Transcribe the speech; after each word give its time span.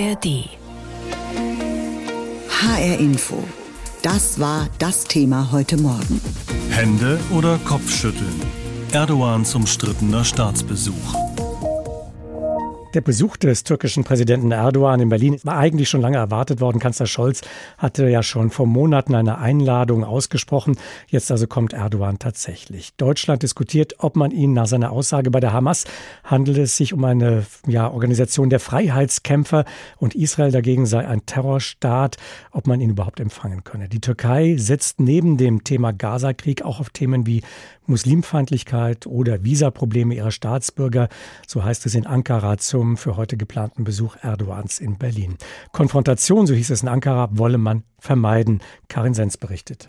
ARD. 0.00 0.48
HR 2.48 2.98
Info. 2.98 3.44
Das 4.00 4.40
war 4.40 4.66
das 4.78 5.04
Thema 5.04 5.52
heute 5.52 5.76
Morgen. 5.76 6.22
Hände 6.70 7.20
oder 7.30 7.58
Kopfschütteln? 7.66 8.40
Erdogans 8.92 9.54
umstrittener 9.54 10.24
Staatsbesuch. 10.24 11.29
Der 12.92 13.02
Besuch 13.02 13.36
des 13.36 13.62
türkischen 13.62 14.02
Präsidenten 14.02 14.50
Erdogan 14.50 14.98
in 14.98 15.10
Berlin 15.10 15.38
war 15.44 15.56
eigentlich 15.56 15.88
schon 15.88 16.00
lange 16.00 16.16
erwartet 16.16 16.60
worden. 16.60 16.80
Kanzler 16.80 17.06
Scholz 17.06 17.42
hatte 17.78 18.08
ja 18.08 18.24
schon 18.24 18.50
vor 18.50 18.66
Monaten 18.66 19.14
eine 19.14 19.38
Einladung 19.38 20.02
ausgesprochen. 20.02 20.76
Jetzt 21.06 21.30
also 21.30 21.46
kommt 21.46 21.72
Erdogan 21.72 22.18
tatsächlich. 22.18 22.96
Deutschland 22.96 23.44
diskutiert, 23.44 23.94
ob 23.98 24.16
man 24.16 24.32
ihn 24.32 24.54
nach 24.54 24.66
seiner 24.66 24.90
Aussage 24.90 25.30
bei 25.30 25.38
der 25.38 25.52
Hamas 25.52 25.84
handelt 26.24 26.58
es 26.58 26.76
sich 26.76 26.92
um 26.92 27.04
eine 27.04 27.46
ja, 27.64 27.88
Organisation 27.88 28.50
der 28.50 28.58
Freiheitskämpfer 28.58 29.66
und 29.98 30.16
Israel 30.16 30.50
dagegen 30.50 30.84
sei 30.84 31.06
ein 31.06 31.24
Terrorstaat, 31.26 32.16
ob 32.50 32.66
man 32.66 32.80
ihn 32.80 32.90
überhaupt 32.90 33.20
empfangen 33.20 33.62
könne. 33.62 33.88
Die 33.88 34.00
Türkei 34.00 34.56
setzt 34.58 34.98
neben 34.98 35.36
dem 35.36 35.62
Thema 35.62 35.92
Gaza-Krieg 35.92 36.62
auch 36.62 36.80
auf 36.80 36.90
Themen 36.90 37.24
wie 37.24 37.42
Muslimfeindlichkeit 37.90 39.06
oder 39.06 39.44
Visaprobleme 39.44 40.14
ihrer 40.14 40.30
Staatsbürger, 40.30 41.08
so 41.46 41.62
heißt 41.62 41.84
es 41.86 41.94
in 41.94 42.06
Ankara 42.06 42.56
zum 42.56 42.96
für 42.96 43.16
heute 43.16 43.36
geplanten 43.36 43.84
Besuch 43.84 44.16
Erdogans 44.22 44.78
in 44.78 44.96
Berlin. 44.96 45.36
Konfrontation, 45.72 46.46
so 46.46 46.54
hieß 46.54 46.70
es 46.70 46.82
in 46.82 46.88
Ankara, 46.88 47.28
wolle 47.32 47.58
man 47.58 47.82
vermeiden. 47.98 48.60
Karin 48.88 49.14
Sens 49.14 49.36
berichtet. 49.36 49.88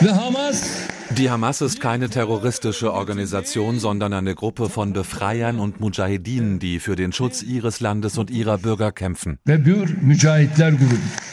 The 0.00 0.10
Hamas 0.10 0.83
die 1.18 1.30
Hamas 1.30 1.60
ist 1.60 1.80
keine 1.80 2.10
terroristische 2.10 2.92
Organisation, 2.92 3.78
sondern 3.78 4.12
eine 4.12 4.34
Gruppe 4.34 4.68
von 4.68 4.92
Befreiern 4.92 5.60
und 5.60 5.80
Mujahedinen, 5.80 6.58
die 6.58 6.80
für 6.80 6.96
den 6.96 7.12
Schutz 7.12 7.42
ihres 7.42 7.78
Landes 7.80 8.18
und 8.18 8.30
ihrer 8.30 8.58
Bürger 8.58 8.90
kämpfen. 8.90 9.38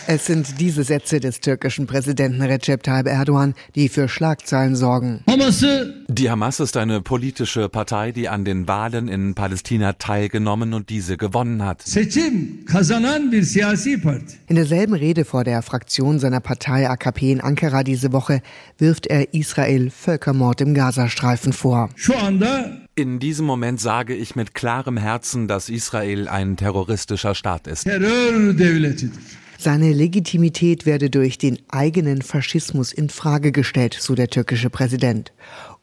Es 0.07 0.25
sind 0.25 0.59
diese 0.59 0.83
Sätze 0.83 1.19
des 1.19 1.39
türkischen 1.39 1.87
Präsidenten 1.87 2.41
Recep 2.41 2.83
Tayyip 2.83 3.07
Erdogan, 3.07 3.55
die 3.75 3.89
für 3.89 4.07
Schlagzeilen 4.07 4.75
sorgen. 4.75 5.23
Die 6.07 6.29
Hamas 6.29 6.59
ist 6.59 6.77
eine 6.77 7.01
politische 7.01 7.69
Partei, 7.69 8.11
die 8.11 8.29
an 8.29 8.45
den 8.45 8.67
Wahlen 8.67 9.07
in 9.07 9.33
Palästina 9.33 9.93
teilgenommen 9.93 10.73
und 10.73 10.89
diese 10.89 11.17
gewonnen 11.17 11.63
hat. 11.63 11.83
In 14.47 14.55
derselben 14.55 14.93
Rede 14.93 15.25
vor 15.25 15.43
der 15.43 15.61
Fraktion 15.61 16.19
seiner 16.19 16.39
Partei 16.39 16.89
AKP 16.89 17.31
in 17.31 17.41
Ankara 17.41 17.83
diese 17.83 18.11
Woche 18.11 18.41
wirft 18.77 19.07
er 19.07 19.33
Israel 19.33 19.70
Israel 19.71 19.89
Völkermord 19.89 20.59
im 20.59 20.73
Gazastreifen 20.73 21.53
vor. 21.53 21.89
In 22.95 23.19
diesem 23.19 23.45
Moment 23.45 23.79
sage 23.79 24.13
ich 24.13 24.35
mit 24.35 24.53
klarem 24.53 24.97
Herzen, 24.97 25.47
dass 25.47 25.69
Israel 25.69 26.27
ein 26.27 26.57
terroristischer 26.57 27.35
Staat 27.35 27.67
ist. 27.67 27.87
Seine 29.63 29.93
Legitimität 29.93 30.87
werde 30.87 31.11
durch 31.11 31.37
den 31.37 31.59
eigenen 31.69 32.23
Faschismus 32.23 32.91
in 32.91 33.09
Frage 33.09 33.51
gestellt, 33.51 33.95
so 33.99 34.15
der 34.15 34.27
türkische 34.27 34.71
Präsident. 34.71 35.31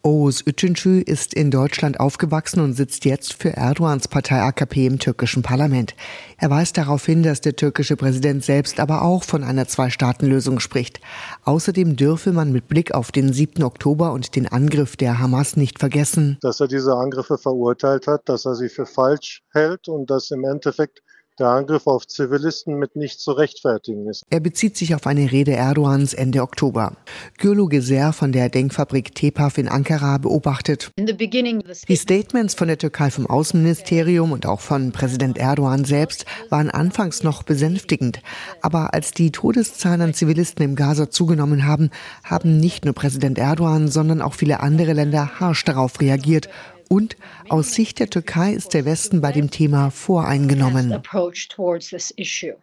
Oğuz 0.03 0.43
Üçüncü 0.45 1.01
ist 1.03 1.33
in 1.33 1.53
Deutschland 1.53 2.01
aufgewachsen 2.01 2.59
und 2.59 2.73
sitzt 2.73 3.05
jetzt 3.05 3.35
für 3.35 3.51
Erdogans 3.51 4.09
Partei 4.09 4.43
AKP 4.43 4.85
im 4.85 4.99
türkischen 4.99 5.45
Parlament. 5.45 5.95
Er 6.39 6.51
weist 6.51 6.77
darauf 6.77 7.07
hin, 7.07 7.23
dass 7.23 7.41
der 7.41 7.55
türkische 7.55 7.95
Präsident 7.95 8.45
selbst 8.45 8.81
aber 8.81 9.03
auch 9.03 9.23
von 9.23 9.45
einer 9.45 9.69
Zwei-Staaten-Lösung 9.69 10.59
spricht. 10.59 11.01
Außerdem 11.45 11.95
dürfe 11.95 12.33
man 12.33 12.51
mit 12.51 12.67
Blick 12.67 12.93
auf 12.95 13.13
den 13.13 13.33
7. 13.33 13.63
Oktober 13.63 14.11
und 14.13 14.35
den 14.35 14.49
Angriff 14.49 14.97
der 14.97 15.21
Hamas 15.21 15.57
nicht 15.57 15.79
vergessen, 15.79 16.39
dass 16.41 16.59
er 16.59 16.67
diese 16.67 16.97
Angriffe 16.97 17.39
verurteilt 17.39 18.09
hat, 18.09 18.29
dass 18.29 18.45
er 18.45 18.57
sie 18.57 18.71
für 18.71 18.87
falsch 18.87 19.45
hält 19.53 19.87
und 19.87 20.11
dass 20.11 20.33
im 20.33 20.43
Endeffekt 20.43 21.03
der 21.39 21.49
Angriff 21.49 21.87
auf 21.87 22.07
Zivilisten 22.07 22.79
mit 22.79 22.97
nicht 22.97 23.21
zu 23.21 23.33
rechtfertigen 23.33 24.09
ist. 24.09 24.25
Er 24.31 24.41
bezieht 24.41 24.77
sich 24.77 24.95
auf 24.95 25.07
eine 25.07 25.31
Rede 25.31 25.53
Erdogans 25.53 26.15
Ende 26.15 26.43
Oktober. 26.43 26.97
Gürlu 27.39 27.67
Geser 27.67 28.13
von 28.13 28.33
der 28.33 28.49
Denkfabrik 28.49 29.15
TEPAF 29.15 29.59
in 29.59 29.69
Ankara 29.69 30.19
beobachtet. 30.19 30.91
Die 30.99 31.97
Statements 31.97 32.55
von 32.55 32.69
der 32.69 32.79
Türkei 32.79 33.11
vom 33.11 33.27
Außenministerium 33.27 34.33
und 34.33 34.47
auch 34.47 34.61
von 34.61 34.93
Präsident 34.93 35.39
Erdogan 35.39 35.85
selbst 35.85 36.25
waren 36.51 36.71
anfangs 36.71 37.23
noch 37.23 37.43
besänftigend. 37.43 38.21
Aber 38.63 38.95
als 38.95 39.13
die 39.13 39.31
Todeszahlen 39.31 40.01
an 40.03 40.15
Zivilisten 40.15 40.65
im 40.65 40.77
Gaza 40.77 41.11
zugenommen 41.11 41.67
haben, 41.67 41.91
haben 42.25 42.59
nicht 42.59 42.85
nur 42.85 42.95
Präsident 42.95 43.39
Erdogan, 43.39 43.89
sondern 43.89 44.23
auch 44.23 44.35
viele 44.35 44.61
andere 44.61 44.93
Länder 44.93 45.41
harsch 45.41 45.65
darauf 45.65 46.01
reagiert 46.01 46.49
und 46.89 47.17
aus 47.49 47.75
Sicht 47.75 47.99
der 47.99 48.11
Türkei 48.11 48.53
ist 48.53 48.75
der 48.75 48.85
Westen 48.85 49.21
bei 49.21 49.33
dem 49.33 49.51
Thema 49.51 49.91
voreingenommen. 49.91 51.01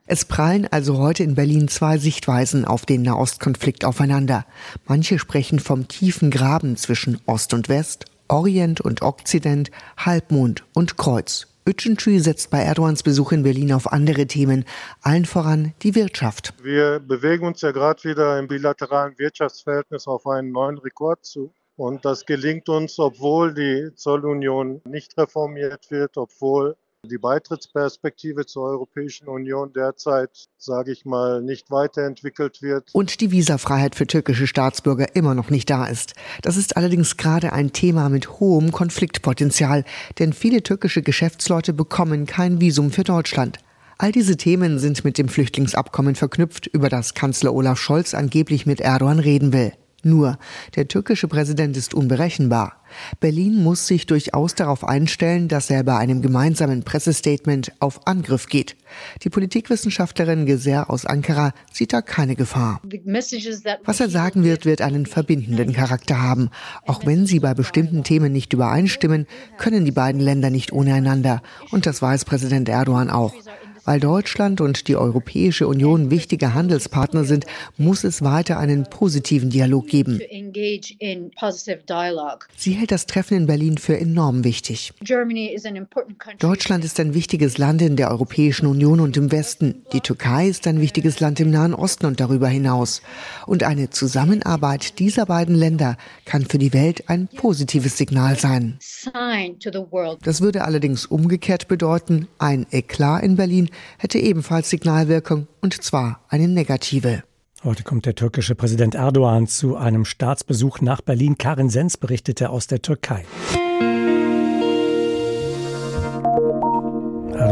Es 0.08 0.25
prallen 0.25 0.68
also 0.72 0.97
heute 0.97 1.24
in 1.24 1.36
Berlin 1.36 1.68
zwei 1.68 1.97
Sichtweisen 1.97 2.66
auf 2.66 2.86
den 2.86 3.03
Nahostkonflikt 3.03 3.86
aufeinander. 3.86 4.46
Manche 4.86 5.19
sprechen 5.19 5.59
vom 5.59 5.88
tiefen 5.88 6.31
Graben 6.31 6.75
zwischen 6.78 7.19
Ost 7.25 7.53
und 7.53 7.69
West, 7.69 8.06
Orient 8.28 8.81
und 8.81 9.02
Okzident, 9.02 9.72
Halbmond 9.97 10.63
und 10.74 10.97
Kreuz. 10.97 11.47
Ötschentü 11.68 12.19
setzt 12.19 12.52
bei 12.52 12.62
Erdogans 12.62 13.02
Besuch 13.02 13.31
in 13.31 13.42
Berlin 13.42 13.74
auf 13.74 13.92
andere 13.92 14.28
Themen, 14.28 14.66
allen 15.02 15.25
voran 15.25 15.74
die 15.81 15.96
Wirtschaft. 15.96 16.53
Wir 16.62 17.00
bewegen 17.00 17.47
uns 17.47 17.62
ja 17.62 17.72
gerade 17.72 18.03
wieder 18.03 18.38
im 18.38 18.47
bilateralen 18.47 19.18
Wirtschaftsverhältnis 19.18 20.06
auf 20.06 20.28
einen 20.28 20.52
neuen 20.52 20.78
Rekord 20.78 21.25
zu. 21.25 21.52
Und 21.78 22.06
das 22.06 22.25
gelingt 22.25 22.69
uns, 22.69 23.00
obwohl 23.00 23.53
die 23.53 23.94
Zollunion 23.96 24.81
nicht 24.86 25.18
reformiert 25.18 25.91
wird, 25.91 26.18
obwohl 26.18 26.78
die 27.06 27.18
Beitrittsperspektive 27.18 28.46
zur 28.46 28.63
Europäischen 28.63 29.28
Union 29.28 29.72
derzeit, 29.74 30.47
sage 30.58 30.91
ich 30.91 31.06
mal, 31.06 31.41
nicht 31.41 31.69
weiterentwickelt 31.72 32.62
wird. 32.62 32.90
Und 32.94 33.22
die 33.22 33.31
Visafreiheit 33.31 33.96
für 33.96 34.08
türkische 34.08 34.47
Staatsbürger 34.47 35.16
immer 35.16 35.36
noch 35.36 35.50
nicht 35.50 35.69
da 35.69 35.86
ist. 35.86 36.13
Das 36.41 36.58
ist 36.58 36.78
allerdings 36.78 37.18
gerade 37.18 37.53
ein 37.53 37.74
Thema 37.74 38.09
mit 38.09 38.40
hohem 38.40 38.72
Konfliktpotenzial, 38.72 39.84
denn 40.19 40.34
viele 40.34 40.63
türkische 40.63 41.02
Geschäftsleute 41.02 41.74
bekommen 41.74 42.25
kein 42.25 42.59
Visum 42.59 42.92
für 42.92 43.03
Deutschland. 43.03 43.59
All 43.97 44.12
diese 44.12 44.36
Themen 44.36 44.80
sind 44.80 45.06
mit 45.06 45.18
dem 45.18 45.30
Flüchtlingsabkommen 45.30 46.16
verknüpft, 46.16 46.68
über 46.68 46.90
das 46.90 47.13
Kanzler 47.13 47.53
Olaf 47.53 47.80
Scholz 47.80 48.13
angeblich 48.13 48.66
mit 48.66 48.81
Erdogan 48.81 49.19
reden 49.19 49.53
will. 49.53 49.72
Nur, 50.06 50.38
der 50.76 50.88
türkische 50.88 51.28
Präsident 51.28 51.76
ist 51.76 51.96
unberechenbar. 51.96 52.74
Berlin 53.20 53.64
muss 53.64 53.88
sich 53.88 54.06
durchaus 54.06 54.54
darauf 54.54 54.84
einstellen, 54.84 55.48
dass 55.48 55.72
er 55.72 55.84
bei 55.84 55.98
einem 55.98 56.22
gemeinsamen 56.22 56.84
Pressestatement 56.84 57.72
auf 57.80 58.06
Angriff 58.06 58.46
geht. 58.46 58.76
Die 59.24 59.32
Politikwissenschaftlerin 59.32 60.46
Geser 60.46 60.92
aus 60.92 61.08
Ankara 61.08 61.54
sieht 61.74 61.92
da 61.92 62.04
keine 62.04 62.36
Gefahr. 62.36 62.82
Was 63.84 64.00
er 64.00 64.10
sagen 64.10 64.44
wird, 64.44 64.68
wird 64.68 64.84
einen 64.84 65.08
verbindenden 65.08 65.74
Charakter 65.74 66.22
haben. 66.22 66.52
Auch 66.86 67.04
wenn 67.08 67.26
sie 67.26 67.40
bei 67.40 67.56
bestimmten 67.56 68.04
Themen 68.04 68.32
nicht 68.32 68.54
übereinstimmen, 68.54 69.26
können 69.58 69.86
die 69.86 69.92
beiden 69.92 70.22
Länder 70.22 70.52
nicht 70.52 70.72
ohne 70.72 70.94
einander. 70.94 71.42
Und 71.72 71.88
das 71.88 72.00
weiß 72.04 72.26
Präsident 72.26 72.70
Erdogan 72.70 73.10
auch. 73.10 73.34
Weil 73.85 74.00
Deutschland 74.00 74.62
und 74.62 74.88
die 74.88 74.96
Europäische 74.96 75.68
Union 75.68 76.09
wichtige 76.09 76.56
Handelspartner 76.56 77.23
sind, 77.23 77.46
muss 77.78 78.03
es 78.03 78.23
weiter 78.23 78.57
einen 78.57 78.84
positiven 78.85 79.51
Dialog 79.51 79.88
geben. 79.88 80.19
Sie 82.57 82.72
hält 82.72 82.91
das 82.91 83.06
Treffen 83.06 83.38
in 83.38 83.45
Berlin 83.45 83.78
für 83.78 83.97
enorm 83.97 84.44
wichtig. 84.44 84.91
Deutschland 86.40 86.84
ist 86.84 87.00
ein 87.00 87.13
wichtiges 87.13 87.57
Land 87.59 87.81
in 87.84 87.95
der 87.95 88.09
Europäischen 88.09 88.66
Union 88.66 89.00
und 89.00 89.18
im 89.18 89.31
Westen. 89.31 89.85
Die 89.94 90.01
Türkei 90.01 90.47
ist 90.47 90.66
ein 90.66 90.81
wichtiges 90.81 91.19
Land 91.19 91.40
im 91.40 91.51
Nahen 91.51 91.75
Osten 91.75 92.07
und 92.07 92.19
darüber 92.19 92.47
hinaus. 92.47 93.03
Und 93.45 93.63
eine 93.63 93.91
Zusammenarbeit 93.91 94.97
dieser 94.97 95.28
beiden 95.28 95.56
Länder 95.56 95.97
kann 96.25 96.45
für 96.45 96.57
die 96.57 96.74
Welt 96.74 97.07
ein 97.07 97.28
positives 97.28 97.97
Signal 97.97 98.40
sein. 98.40 98.79
Das 100.24 100.41
würde 100.41 100.63
allerdings 100.63 101.06
umgekehrt 101.06 101.68
bedeuten, 101.68 102.27
ein 102.39 102.65
Eklat 102.71 103.24
in 103.24 103.36
Berlin 103.36 103.69
hätte 103.98 104.19
ebenfalls 104.19 104.69
Signalwirkung, 104.69 105.48
und 105.62 105.81
zwar 105.83 106.22
eine 106.30 106.48
negative. 106.48 107.24
Heute 107.63 107.83
kommt 107.83 108.06
der 108.06 108.16
türkische 108.16 108.54
Präsident 108.54 108.94
Erdogan 108.94 109.48
zu 109.48 109.75
einem 109.75 110.06
Staatsbesuch 110.06 110.81
nach 110.81 111.01
Berlin. 111.01 111.38
Karin 111.38 111.69
Sens 111.69 111.98
berichtete 111.98 112.50
aus 112.51 112.68
der 112.68 112.81
Türkei. 112.81 113.25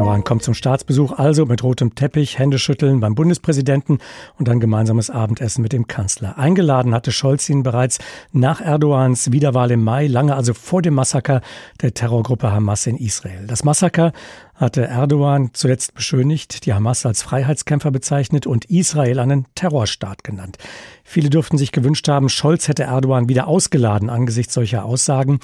Erdogan 0.04 0.26
kommt 0.26 0.44
zum 0.44 0.54
Staatsbesuch 0.54 1.14
also 1.14 1.46
mit 1.46 1.64
rotem 1.64 1.96
Teppich, 1.96 2.38
Händeschütteln 2.38 3.00
beim 3.00 3.16
Bundespräsidenten 3.16 4.00
und 4.38 4.50
dann 4.50 4.60
gemeinsames 4.60 5.10
Abendessen 5.10 5.62
mit 5.62 5.72
dem 5.72 5.88
Kanzler. 5.88 6.38
Eingeladen 6.38 6.94
hatte 6.94 7.14
Scholz 7.14 7.48
ihn 7.48 7.64
bereits 7.64 8.00
nach 8.34 8.60
Erdogans 8.60 9.32
Wiederwahl 9.32 9.72
im 9.72 9.82
Mai, 9.82 10.08
lange 10.08 10.36
also 10.36 10.54
vor 10.54 10.82
dem 10.82 10.94
Massaker 10.96 11.40
der 11.82 11.94
Terrorgruppe 11.94 12.52
Hamas 12.52 12.86
in 12.86 12.98
Israel. 12.98 13.48
Das 13.48 13.64
Massaker 13.64 14.12
hatte 14.56 14.86
Erdogan 14.86 15.52
zuletzt 15.54 15.94
beschönigt, 15.94 16.66
die 16.66 16.74
Hamas 16.74 17.06
als 17.06 17.22
Freiheitskämpfer 17.22 17.92
bezeichnet 17.92 18.46
und 18.46 18.66
Israel 18.66 19.20
einen 19.20 19.46
Terrorstaat 19.56 20.26
genannt. 20.26 20.58
Viele 21.06 21.30
dürften 21.30 21.58
sich 21.58 21.72
gewünscht 21.72 22.10
haben, 22.10 22.28
Scholz 22.28 22.68
hätte 22.68 22.84
Erdogan 22.84 23.30
wieder 23.30 23.48
ausgeladen 23.48 24.10
angesichts 24.10 24.54
solcher 24.54 24.84
Aussagen. 24.84 25.40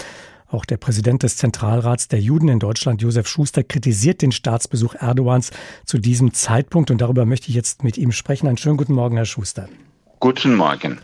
Auch 0.52 0.66
der 0.66 0.78
Präsident 0.78 1.22
des 1.22 1.38
Zentralrats 1.38 2.08
der 2.08 2.20
Juden 2.20 2.48
in 2.48 2.60
Deutschland, 2.60 3.04
Josef 3.04 3.28
Schuster, 3.28 3.64
kritisiert 3.64 4.24
den 4.24 4.32
Staatsbesuch 4.32 4.96
Erdogans 4.96 5.52
zu 5.86 6.00
diesem 6.00 6.34
Zeitpunkt. 6.34 6.90
Und 6.90 7.02
darüber 7.02 7.26
möchte 7.26 7.50
ich 7.50 7.56
jetzt 7.56 7.84
mit 7.84 8.00
ihm 8.00 8.12
sprechen. 8.12 8.48
Einen 8.48 8.58
schönen 8.58 8.78
guten 8.78 8.94
Morgen, 8.94 9.16
Herr 9.16 9.26
Schuster. 9.26 9.70
Guten 10.20 10.56
Morgen. 10.56 10.98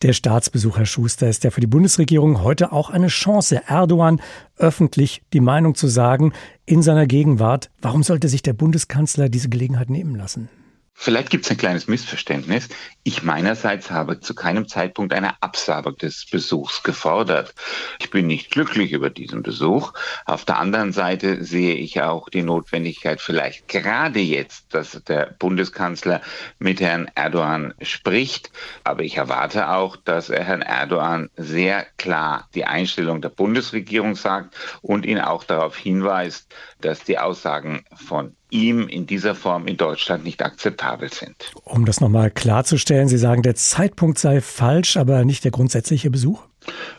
Der 0.00 0.14
Staatsbesuch, 0.14 0.78
Herr 0.78 0.86
Schuster, 0.86 1.28
ist 1.28 1.44
ja 1.44 1.50
für 1.50 1.60
die 1.60 1.66
Bundesregierung 1.66 2.42
heute 2.42 2.72
auch 2.72 2.88
eine 2.88 3.08
Chance, 3.08 3.62
Erdogan 3.68 4.20
öffentlich 4.56 5.22
die 5.32 5.40
Meinung 5.40 5.74
zu 5.74 5.88
sagen 5.88 6.32
in 6.64 6.82
seiner 6.82 7.06
Gegenwart. 7.06 7.70
Warum 7.82 8.02
sollte 8.02 8.28
sich 8.28 8.42
der 8.42 8.54
Bundeskanzler 8.54 9.28
diese 9.28 9.50
Gelegenheit 9.50 9.90
nehmen 9.90 10.16
lassen? 10.16 10.48
Vielleicht 10.98 11.28
gibt 11.28 11.44
es 11.44 11.50
ein 11.50 11.58
kleines 11.58 11.88
Missverständnis. 11.88 12.70
Ich 13.02 13.22
meinerseits 13.22 13.90
habe 13.90 14.18
zu 14.18 14.34
keinem 14.34 14.66
Zeitpunkt 14.66 15.12
eine 15.12 15.40
Absage 15.42 15.92
des 15.92 16.24
Besuchs 16.24 16.82
gefordert. 16.82 17.54
Ich 18.00 18.10
bin 18.10 18.26
nicht 18.26 18.50
glücklich 18.50 18.92
über 18.92 19.10
diesen 19.10 19.42
Besuch. 19.42 19.92
Auf 20.24 20.46
der 20.46 20.58
anderen 20.58 20.92
Seite 20.92 21.44
sehe 21.44 21.74
ich 21.74 22.00
auch 22.00 22.30
die 22.30 22.42
Notwendigkeit, 22.42 23.20
vielleicht 23.20 23.68
gerade 23.68 24.20
jetzt, 24.20 24.74
dass 24.74 25.00
der 25.06 25.36
Bundeskanzler 25.38 26.22
mit 26.58 26.80
Herrn 26.80 27.10
Erdogan 27.14 27.74
spricht. 27.82 28.50
Aber 28.82 29.02
ich 29.02 29.18
erwarte 29.18 29.68
auch, 29.68 29.96
dass 29.96 30.30
er 30.30 30.44
Herrn 30.44 30.62
Erdogan 30.62 31.28
sehr 31.36 31.86
klar 31.98 32.48
die 32.54 32.64
Einstellung 32.64 33.20
der 33.20 33.28
Bundesregierung 33.28 34.16
sagt 34.16 34.56
und 34.80 35.04
ihn 35.04 35.20
auch 35.20 35.44
darauf 35.44 35.76
hinweist, 35.76 36.52
dass 36.86 37.04
die 37.04 37.18
Aussagen 37.18 37.84
von 37.94 38.34
ihm 38.50 38.88
in 38.88 39.06
dieser 39.06 39.34
Form 39.34 39.66
in 39.66 39.76
Deutschland 39.76 40.24
nicht 40.24 40.42
akzeptabel 40.42 41.12
sind. 41.12 41.52
Um 41.64 41.84
das 41.84 42.00
nochmal 42.00 42.30
klarzustellen, 42.30 43.08
Sie 43.08 43.18
sagen, 43.18 43.42
der 43.42 43.56
Zeitpunkt 43.56 44.18
sei 44.18 44.40
falsch, 44.40 44.96
aber 44.96 45.24
nicht 45.24 45.44
der 45.44 45.50
grundsätzliche 45.50 46.10
Besuch? 46.10 46.42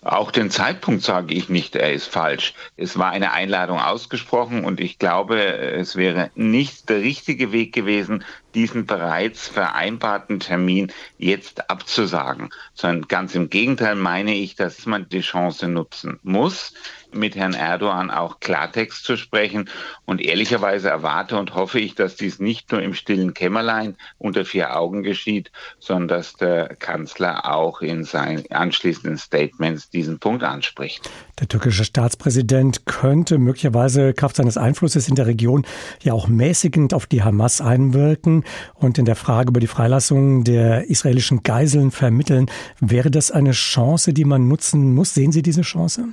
Auch 0.01 0.31
den 0.31 0.49
Zeitpunkt 0.49 1.03
sage 1.03 1.33
ich 1.33 1.49
nicht, 1.49 1.75
er 1.75 1.91
ist 1.93 2.07
falsch. 2.07 2.53
Es 2.77 2.97
war 2.97 3.11
eine 3.11 3.31
Einladung 3.33 3.79
ausgesprochen 3.79 4.63
und 4.63 4.79
ich 4.79 4.99
glaube, 4.99 5.41
es 5.41 5.95
wäre 5.95 6.31
nicht 6.35 6.89
der 6.89 7.01
richtige 7.01 7.51
Weg 7.51 7.73
gewesen, 7.73 8.23
diesen 8.57 8.85
bereits 8.87 9.47
vereinbarten 9.47 10.39
Termin 10.39 10.91
jetzt 11.17 11.69
abzusagen, 11.69 12.49
sondern 12.73 13.07
ganz 13.07 13.35
im 13.35 13.49
Gegenteil 13.49 13.95
meine 13.95 14.33
ich, 14.33 14.55
dass 14.55 14.85
man 14.87 15.07
die 15.09 15.21
Chance 15.21 15.67
nutzen 15.67 16.19
muss, 16.23 16.73
mit 17.13 17.35
Herrn 17.35 17.53
Erdogan 17.53 18.09
auch 18.09 18.39
Klartext 18.39 19.03
zu 19.03 19.15
sprechen. 19.15 19.69
Und 20.05 20.21
ehrlicherweise 20.21 20.89
erwarte 20.89 21.37
und 21.37 21.53
hoffe 21.53 21.79
ich, 21.79 21.95
dass 21.95 22.15
dies 22.15 22.39
nicht 22.39 22.71
nur 22.71 22.81
im 22.81 22.93
stillen 22.93 23.33
Kämmerlein 23.33 23.95
unter 24.17 24.43
vier 24.43 24.75
Augen 24.75 25.03
geschieht, 25.03 25.51
sondern 25.79 26.07
dass 26.07 26.33
der 26.33 26.75
Kanzler 26.75 27.53
auch 27.53 27.81
in 27.81 28.03
seinen 28.03 28.49
anschließenden 28.51 29.17
Statements 29.57 29.89
diesen 29.89 30.19
Punkt 30.19 30.43
anspricht. 30.43 31.09
Der 31.39 31.47
türkische 31.47 31.83
Staatspräsident 31.83 32.85
könnte 32.85 33.37
möglicherweise 33.37 34.13
Kraft 34.13 34.35
seines 34.35 34.57
Einflusses 34.57 35.09
in 35.09 35.15
der 35.15 35.25
Region 35.25 35.65
ja 36.01 36.13
auch 36.13 36.27
mäßigend 36.27 36.93
auf 36.93 37.07
die 37.07 37.23
Hamas 37.23 37.59
einwirken 37.59 38.43
und 38.75 38.97
in 38.97 39.05
der 39.05 39.15
Frage 39.15 39.49
über 39.49 39.59
die 39.59 39.67
Freilassung 39.67 40.43
der 40.43 40.89
israelischen 40.89 41.43
Geiseln 41.43 41.91
vermitteln. 41.91 42.49
Wäre 42.79 43.11
das 43.11 43.31
eine 43.31 43.51
Chance, 43.51 44.13
die 44.13 44.25
man 44.25 44.47
nutzen 44.47 44.93
muss? 44.93 45.13
Sehen 45.13 45.31
Sie 45.31 45.41
diese 45.41 45.63
Chance? 45.63 46.05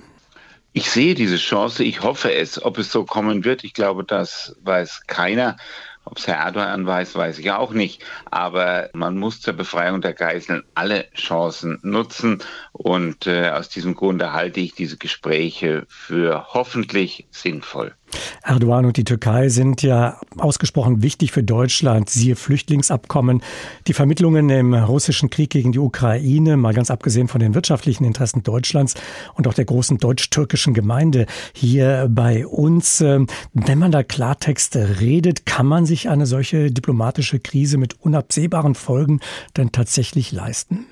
Ich 0.73 0.91
sehe 0.91 1.15
diese 1.15 1.37
Chance. 1.37 1.85
Ich 1.85 2.03
hoffe 2.03 2.33
es. 2.33 2.63
Ob 2.65 2.79
es 2.79 2.91
so 2.91 3.05
kommen 3.05 3.45
wird, 3.45 3.63
ich 3.63 3.75
glaube, 3.75 4.03
das 4.03 4.57
weiß 4.63 5.03
keiner. 5.07 5.57
Ob 6.05 6.19
es 6.19 6.27
Herr 6.27 6.37
Erdogan 6.37 6.87
weiß, 6.87 7.15
weiß 7.15 7.39
ich 7.39 7.51
auch 7.51 7.73
nicht. 7.73 8.05
Aber 8.31 8.91
man 8.93 9.17
muss 9.17 9.41
zur 9.41 9.55
Befreiung 9.55 10.01
der 10.01 10.13
Geiseln 10.13 10.63
alle 10.75 11.11
Chancen 11.13 11.79
nutzen. 11.83 12.43
Und 12.73 13.27
äh, 13.27 13.51
aus 13.51 13.69
diesem 13.69 13.95
Grunde 13.95 14.33
halte 14.33 14.61
ich 14.61 14.75
diese 14.75 14.99
Gespräche 14.99 15.87
für 15.89 16.49
hoffentlich 16.53 17.27
sinnvoll. 17.31 17.95
Erdogan 18.43 18.85
und 18.85 18.97
die 18.97 19.05
Türkei 19.05 19.49
sind 19.49 19.83
ja 19.83 20.21
ausgesprochen 20.39 21.03
wichtig 21.03 21.33
für 21.33 21.43
Deutschland. 21.43 22.11
Siehe 22.11 22.37
Flüchtlingsabkommen, 22.37 23.43
die 23.87 23.93
Vermittlungen 23.93 24.51
im 24.51 24.75
russischen 24.75 25.31
Krieg 25.31 25.51
gegen 25.51 25.73
die 25.73 25.79
Ukraine, 25.79 26.57
mal 26.57 26.75
ganz 26.75 26.91
abgesehen 26.91 27.29
von 27.29 27.41
den 27.41 27.55
wirtschaftlichen 27.55 28.05
Interessen 28.05 28.43
Deutschlands 28.43 28.95
und 29.35 29.49
auch 29.49 29.55
der 29.55 29.65
großen 29.65 29.99
deutsch-türkischen 29.99 30.75
Gemeinde 30.75 31.27
hier 31.53 32.09
bei 32.11 32.47
uns. 32.47 33.01
Ähm, 33.01 33.27
wenn 33.53 33.79
man 33.79 33.93
da 33.93 34.03
Klartext 34.03 34.77
redet, 34.77 35.47
kann 35.47 35.67
man 35.67 35.87
sich 35.87 36.09
eine 36.09 36.27
solche 36.27 36.71
diplomatische 36.71 37.41
Krise 37.41 37.79
mit 37.79 38.01
unabsehbaren 38.01 38.75
Folgen 38.75 39.21
denn 39.57 39.73
tatsächlich 39.73 40.33
leisten? 40.33 40.87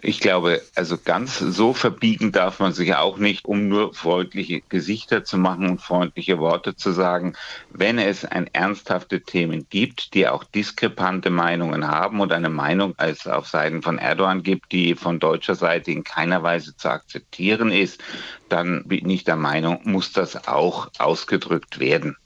Ich 0.00 0.20
glaube, 0.20 0.62
also 0.74 0.96
ganz 0.96 1.38
so 1.38 1.74
verbiegen 1.74 2.32
darf 2.32 2.60
man 2.60 2.72
sich 2.72 2.94
auch 2.94 3.18
nicht, 3.18 3.44
um 3.44 3.68
nur 3.68 3.92
freundliche 3.92 4.62
Gesichter 4.62 5.22
zu 5.22 5.36
machen 5.36 5.68
und 5.68 5.82
freundliche 5.82 6.38
Worte 6.38 6.74
zu 6.74 6.92
sagen. 6.92 7.34
Wenn 7.68 7.98
es 7.98 8.24
ein 8.24 8.48
ernsthafte 8.54 9.20
Themen 9.20 9.66
gibt, 9.68 10.14
die 10.14 10.26
auch 10.26 10.44
diskrepante 10.44 11.28
Meinungen 11.28 11.86
haben 11.86 12.20
und 12.20 12.32
eine 12.32 12.48
Meinung 12.48 12.94
als 12.96 13.26
auf 13.26 13.48
Seiten 13.48 13.82
von 13.82 13.98
Erdogan 13.98 14.42
gibt, 14.42 14.72
die 14.72 14.94
von 14.94 15.20
deutscher 15.20 15.56
Seite 15.56 15.90
in 15.90 16.04
keiner 16.04 16.42
Weise 16.42 16.74
zu 16.74 16.88
akzeptieren 16.88 17.70
ist, 17.70 18.02
dann 18.48 18.84
bin 18.86 19.10
ich 19.10 19.24
der 19.24 19.36
Meinung, 19.36 19.80
muss 19.84 20.12
das 20.12 20.48
auch 20.48 20.88
ausgedrückt 20.98 21.80
werden. 21.80 22.16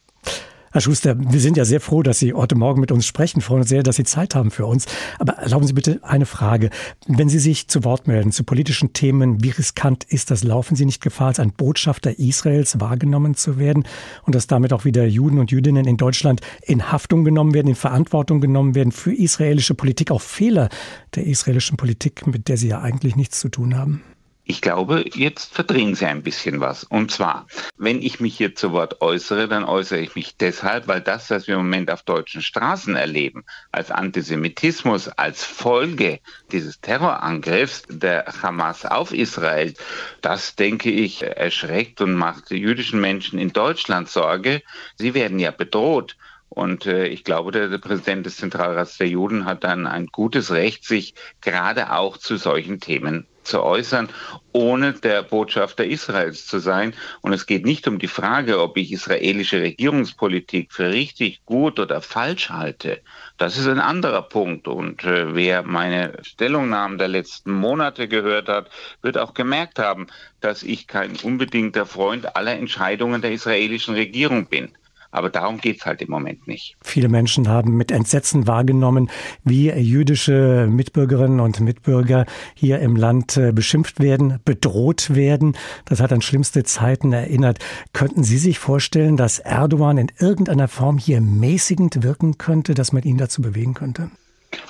Herr 0.77 0.83
Schuster, 0.83 1.17
wir 1.19 1.41
sind 1.41 1.57
ja 1.57 1.65
sehr 1.65 1.81
froh, 1.81 2.03
dass 2.03 2.19
Sie 2.19 2.35
heute 2.35 2.55
Morgen 2.55 2.83
mit 2.83 2.93
uns 2.93 3.07
sprechen. 3.07 3.41
Freuen 3.41 3.61
uns 3.61 3.71
sehr, 3.71 3.83
dass 3.83 3.97
Sie 3.97 4.05
Zeit 4.05 4.35
haben 4.35 4.51
für 4.51 4.67
uns. 4.67 4.85
Aber 5.19 5.33
erlauben 5.39 5.67
Sie 5.67 5.73
bitte 5.73 6.01
eine 6.03 6.27
Frage. 6.27 6.69
Wenn 7.07 7.31
Sie 7.31 7.39
sich 7.39 7.69
zu 7.69 7.83
Wort 7.83 8.07
melden 8.07 8.31
zu 8.31 8.45
politischen 8.45 8.93
Themen, 8.93 9.43
wie 9.43 9.49
riskant 9.49 10.05
ist 10.05 10.31
das? 10.31 10.45
Laufen 10.45 10.77
Sie 10.77 10.85
nicht 10.85 11.01
Gefahr, 11.01 11.29
als 11.29 11.41
ein 11.41 11.53
Botschafter 11.53 12.19
Israels 12.19 12.79
wahrgenommen 12.79 13.35
zu 13.37 13.59
werden 13.59 13.85
und 14.25 14.35
dass 14.35 14.49
damit 14.49 14.75
auch 14.75 14.85
wieder 14.85 15.07
Juden 15.07 15.39
und 15.39 15.51
Jüdinnen 15.51 15.87
in 15.87 15.97
Deutschland 15.97 16.43
in 16.61 16.93
Haftung 16.93 17.25
genommen 17.25 17.55
werden, 17.55 17.69
in 17.69 17.75
Verantwortung 17.75 18.43
genommen 18.43 18.75
werden 18.75 18.93
für 18.93 19.15
israelische 19.15 19.73
Politik, 19.73 20.11
auch 20.11 20.21
Fehler 20.21 20.69
der 21.15 21.27
israelischen 21.27 21.79
Politik, 21.79 22.27
mit 22.27 22.49
der 22.49 22.59
Sie 22.59 22.69
ja 22.69 22.83
eigentlich 22.83 23.17
nichts 23.17 23.41
zu 23.41 23.49
tun 23.49 23.79
haben? 23.79 24.03
Ich 24.49 24.61
glaube, 24.61 25.05
jetzt 25.13 25.53
verdrehen 25.53 25.97
Sie 25.97 26.07
ein 26.07 26.23
bisschen 26.23 26.61
was. 26.61 26.85
Und 26.85 27.11
zwar, 27.11 27.49
wenn 27.77 28.01
ich 28.01 28.21
mich 28.21 28.37
hier 28.37 28.55
zu 28.55 28.71
Wort 28.71 29.01
äußere, 29.01 29.49
dann 29.49 29.65
äußere 29.65 29.99
ich 29.99 30.15
mich 30.15 30.37
deshalb, 30.37 30.87
weil 30.87 31.01
das, 31.01 31.31
was 31.31 31.49
wir 31.49 31.57
im 31.57 31.63
Moment 31.63 31.91
auf 31.91 32.05
deutschen 32.05 32.43
Straßen 32.43 32.95
erleben, 32.95 33.45
als 33.73 33.91
Antisemitismus, 33.91 35.09
als 35.09 35.43
Folge 35.43 36.21
dieses 36.53 36.81
Terrorangriffs 36.81 37.83
der 37.89 38.25
Hamas 38.41 38.87
auf 38.87 39.13
Israel, 39.13 39.75
das, 40.21 40.55
denke 40.55 40.93
ich, 40.93 41.25
erschreckt 41.25 42.01
und 42.01 42.15
macht 42.15 42.53
jüdischen 42.53 43.01
Menschen 43.01 43.41
in 43.41 43.53
Deutschland 43.53 44.09
Sorge. 44.09 44.63
Sie 44.95 45.15
werden 45.15 45.41
ja 45.41 45.51
bedroht. 45.51 46.17
Und 46.49 46.87
äh, 46.87 47.09
ich 47.09 47.25
glaube, 47.25 47.51
der, 47.51 47.67
der, 47.67 47.79
Präsident 47.79 48.25
des 48.25 48.37
Zentralrats 48.37 48.97
der 48.97 49.09
Juden 49.09 49.45
hat 49.45 49.65
dann 49.65 49.89
ein 49.89 50.07
gutes 50.07 50.53
Recht, 50.53 50.85
sich 50.85 51.15
gerade 51.41 51.93
auch 51.93 52.17
zu 52.17 52.37
solchen 52.37 52.79
Themen 52.79 53.27
zu 53.47 53.63
äußern, 53.63 54.09
ohne 54.53 54.93
der 54.93 55.23
Botschafter 55.23 55.85
Israels 55.85 56.47
zu 56.47 56.59
sein. 56.59 56.95
Und 57.21 57.33
es 57.33 57.47
geht 57.47 57.65
nicht 57.65 57.87
um 57.89 57.99
die 57.99 58.09
Frage, 58.09 58.61
ob 58.61 58.77
ich 58.77 58.93
israelische 58.93 59.61
Regierungspolitik 59.61 60.73
für 60.73 60.91
richtig, 60.91 61.45
gut 61.45 61.79
oder 61.79 62.01
falsch 62.01 62.51
halte. 62.51 63.01
Das 63.39 63.57
ist 63.57 63.69
ein 63.69 63.81
anderer 63.81 64.23
Punkt. 64.23 64.69
Und 64.69 65.05
äh, 65.05 65.35
wer 65.35 65.63
meine 65.63 66.19
Stellungnahmen 66.23 66.99
der 66.99 67.09
letzten 67.09 67.53
Monate 67.53 68.09
gehört 68.09 68.49
hat, 68.49 68.71
wird 69.03 69.19
auch 69.19 69.35
gemerkt 69.35 69.79
haben, 69.79 70.07
dass 70.41 70.63
ich 70.63 70.87
kein 70.87 71.17
unbedingter 71.23 71.87
Freund 71.87 72.37
aller 72.37 72.53
Entscheidungen 72.53 73.23
der 73.23 73.33
israelischen 73.33 73.95
Regierung 73.95 74.47
bin. 74.47 74.73
Aber 75.11 75.31
darum 75.31 75.59
geht 75.59 75.79
es 75.79 75.87
halt 75.87 76.03
im 76.03 76.11
Moment 76.11 76.47
nicht. 76.47 76.77
Viele 76.83 77.09
Menschen 77.09 77.49
haben 77.49 77.77
mit 77.77 77.91
Entsetzen 77.91 78.47
wahrgenommen, 78.47 79.11
wie 79.45 79.71
jüdische 79.71 80.67
Mitbürgerinnen 80.69 81.41
und 81.41 81.61
Mitbürger 81.61 82.27
hier 82.55 82.81
im 82.81 82.97
Land 82.97 83.37
äh, 83.37 83.53
beschimpft 83.53 84.01
werden, 84.01 84.41
bedroht 84.45 85.15
werden. 85.15 85.57
Das 85.85 86.01
hat 86.01 86.13
an 86.13 86.23
schlimmste 86.23 86.65
Zeiten 86.65 87.13
erinnert. 87.13 87.59
Könnten 87.93 88.25
Sie 88.25 88.39
sich 88.39 88.59
vorstellen, 88.59 89.17
dass 89.17 89.39
Erdogan 89.39 89.99
in 89.99 90.13
irgendeiner 90.19 90.69
Form 90.69 90.99
hier 90.99 91.21
mäßigend 91.21 92.03
wirken 92.03 92.39
könnte, 92.39 92.75
dass 92.75 92.93
man 92.93 93.03
ihn 93.03 93.19
dazu 93.19 93.43
bewegen 93.43 93.75
könnte? 93.75 94.11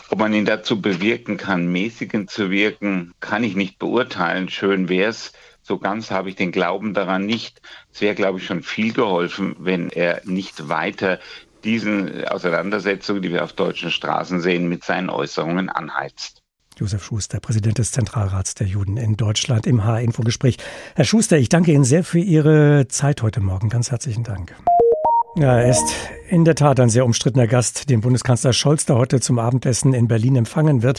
Ob 0.08 0.18
man 0.18 0.32
ihn 0.32 0.44
dazu 0.44 0.80
bewirken 0.80 1.36
kann, 1.36 1.66
mäßigend 1.66 2.30
zu 2.30 2.50
wirken, 2.50 3.12
kann 3.20 3.44
ich 3.44 3.56
nicht 3.56 3.78
beurteilen. 3.78 4.48
Schön 4.48 4.88
wäre 4.88 5.10
es, 5.10 5.32
so 5.66 5.78
ganz 5.78 6.10
habe 6.12 6.28
ich 6.28 6.36
den 6.36 6.52
Glauben 6.52 6.94
daran 6.94 7.26
nicht. 7.26 7.60
Es 7.92 8.00
wäre, 8.00 8.14
glaube 8.14 8.38
ich, 8.38 8.46
schon 8.46 8.62
viel 8.62 8.92
geholfen, 8.92 9.56
wenn 9.58 9.90
er 9.90 10.22
nicht 10.24 10.68
weiter 10.68 11.18
diesen 11.64 12.24
Auseinandersetzungen, 12.28 13.20
die 13.22 13.32
wir 13.32 13.42
auf 13.42 13.52
deutschen 13.52 13.90
Straßen 13.90 14.40
sehen, 14.40 14.68
mit 14.68 14.84
seinen 14.84 15.10
Äußerungen 15.10 15.68
anheizt. 15.68 16.42
Josef 16.78 17.02
Schuster, 17.02 17.40
Präsident 17.40 17.78
des 17.78 17.90
Zentralrats 17.90 18.54
der 18.54 18.66
Juden 18.68 18.96
in 18.96 19.16
Deutschland 19.16 19.66
im 19.66 19.84
H-Info-Gespräch. 19.84 20.58
Herr 20.94 21.04
Schuster, 21.04 21.38
ich 21.38 21.48
danke 21.48 21.72
Ihnen 21.72 21.84
sehr 21.84 22.04
für 22.04 22.20
Ihre 22.20 22.86
Zeit 22.88 23.22
heute 23.22 23.40
Morgen. 23.40 23.68
Ganz 23.68 23.90
herzlichen 23.90 24.22
Dank. 24.22 24.54
Ja, 25.36 25.58
er 25.58 25.70
ist 25.70 25.84
In 26.28 26.44
der 26.44 26.56
Tat 26.56 26.80
ein 26.80 26.88
sehr 26.88 27.04
umstrittener 27.04 27.46
Gast, 27.46 27.88
den 27.88 28.00
Bundeskanzler 28.00 28.52
Scholz 28.52 28.84
da 28.84 28.96
heute 28.96 29.20
zum 29.20 29.38
Abendessen 29.38 29.94
in 29.94 30.08
Berlin 30.08 30.34
empfangen 30.34 30.82
wird. 30.82 30.98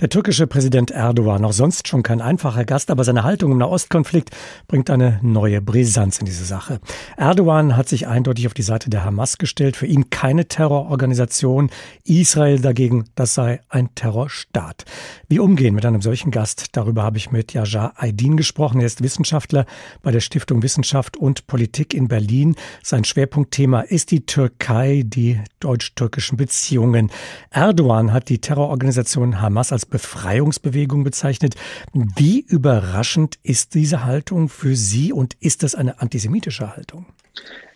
Der 0.00 0.08
türkische 0.08 0.46
Präsident 0.46 0.90
Erdogan, 0.90 1.44
auch 1.44 1.52
sonst 1.52 1.86
schon 1.86 2.02
kein 2.02 2.22
einfacher 2.22 2.64
Gast, 2.64 2.90
aber 2.90 3.04
seine 3.04 3.22
Haltung 3.22 3.52
im 3.52 3.58
Nahostkonflikt 3.58 4.30
bringt 4.68 4.88
eine 4.88 5.20
neue 5.22 5.60
Brisanz 5.60 6.18
in 6.18 6.24
diese 6.24 6.46
Sache. 6.46 6.80
Erdogan 7.18 7.76
hat 7.76 7.90
sich 7.90 8.08
eindeutig 8.08 8.46
auf 8.46 8.54
die 8.54 8.62
Seite 8.62 8.88
der 8.88 9.04
Hamas 9.04 9.36
gestellt. 9.36 9.76
Für 9.76 9.86
ihn 9.86 10.08
keine 10.08 10.48
Terrororganisation. 10.48 11.68
Israel 12.04 12.58
dagegen, 12.58 13.04
das 13.14 13.34
sei 13.34 13.60
ein 13.68 13.94
Terrorstaat. 13.94 14.86
Wie 15.28 15.38
umgehen 15.38 15.74
mit 15.74 15.84
einem 15.84 16.00
solchen 16.00 16.30
Gast? 16.30 16.68
Darüber 16.72 17.02
habe 17.02 17.18
ich 17.18 17.30
mit 17.30 17.52
Yajar 17.52 17.92
Aydin 17.98 18.38
gesprochen. 18.38 18.80
Er 18.80 18.86
ist 18.86 19.02
Wissenschaftler 19.02 19.66
bei 20.00 20.10
der 20.10 20.20
Stiftung 20.20 20.62
Wissenschaft 20.62 21.18
und 21.18 21.46
Politik 21.46 21.92
in 21.92 22.08
Berlin. 22.08 22.56
Sein 22.82 23.04
Schwerpunktthema 23.04 23.82
ist 23.82 24.10
die 24.10 24.24
Türkei, 24.24 24.61
die 25.04 25.40
deutsch-türkischen 25.60 26.36
Beziehungen. 26.36 27.10
Erdogan 27.50 28.12
hat 28.12 28.28
die 28.28 28.40
Terrororganisation 28.40 29.40
Hamas 29.40 29.72
als 29.72 29.86
Befreiungsbewegung 29.86 31.04
bezeichnet. 31.04 31.56
Wie 31.92 32.40
überraschend 32.40 33.38
ist 33.42 33.74
diese 33.74 34.04
Haltung 34.04 34.48
für 34.48 34.76
Sie 34.76 35.12
und 35.12 35.34
ist 35.40 35.62
das 35.62 35.74
eine 35.74 36.00
antisemitische 36.00 36.76
Haltung? 36.76 37.06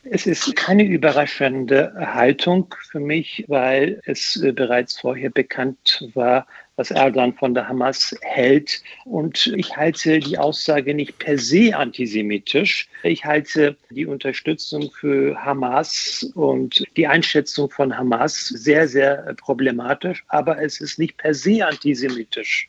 Es 0.09 0.26
ist 0.26 0.55
keine 0.55 0.85
überraschende 0.85 1.93
Haltung 1.97 2.73
für 2.90 3.00
mich, 3.00 3.45
weil 3.49 4.00
es 4.05 4.40
äh, 4.40 4.52
bereits 4.52 5.00
vorher 5.00 5.31
bekannt 5.31 6.09
war, 6.14 6.47
was 6.76 6.90
Erdogan 6.90 7.33
von 7.35 7.54
der 7.54 7.68
Hamas 7.68 8.14
hält. 8.21 8.83
Und 9.04 9.47
ich 9.56 9.76
halte 9.76 10.18
die 10.18 10.38
Aussage 10.38 10.95
nicht 10.95 11.18
per 11.18 11.38
se 11.38 11.76
antisemitisch. 11.76 12.88
Ich 13.02 13.25
halte 13.25 13.76
die 13.90 14.06
Unterstützung 14.06 14.90
für 14.90 15.37
Hamas 15.42 16.30
und 16.35 16.85
die 16.97 17.06
Einschätzung 17.06 17.71
von 17.71 17.97
Hamas 17.97 18.49
sehr, 18.49 18.88
sehr 18.88 19.35
problematisch. 19.35 20.25
Aber 20.28 20.62
es 20.62 20.80
ist 20.80 20.99
nicht 20.99 21.16
per 21.16 21.35
se 21.35 21.66
antisemitisch. 21.66 22.68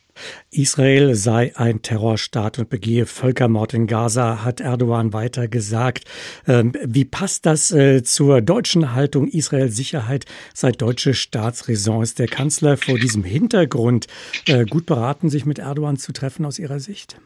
Israel 0.50 1.14
sei 1.14 1.52
ein 1.56 1.82
Terrorstaat 1.82 2.58
und 2.58 2.70
begehe 2.70 3.04
Völkermord 3.04 3.74
in 3.74 3.86
Gaza, 3.86 4.44
hat 4.44 4.60
Erdogan 4.60 5.12
weiter 5.12 5.48
gesagt. 5.48 6.04
Ähm, 6.46 6.72
wie 6.84 7.04
passt 7.04 7.44
das 7.44 7.70
äh, 7.72 8.02
zur 8.02 8.40
deutschen 8.40 8.94
Haltung 8.94 9.28
Israels 9.28 9.76
Sicherheit 9.76 10.24
sei 10.54 10.72
deutsche 10.72 11.14
Staatsräson? 11.14 12.02
Ist 12.02 12.18
der 12.18 12.28
Kanzler 12.28 12.76
vor 12.76 12.98
diesem 12.98 13.24
Hintergrund 13.24 13.88
und 13.88 14.06
äh, 14.48 14.64
gut 14.64 14.86
beraten, 14.86 15.30
sich 15.30 15.46
mit 15.46 15.58
Erdogan 15.58 15.96
zu 15.96 16.12
treffen 16.12 16.44
aus 16.44 16.58
Ihrer 16.58 16.80
Sicht? 16.80 17.16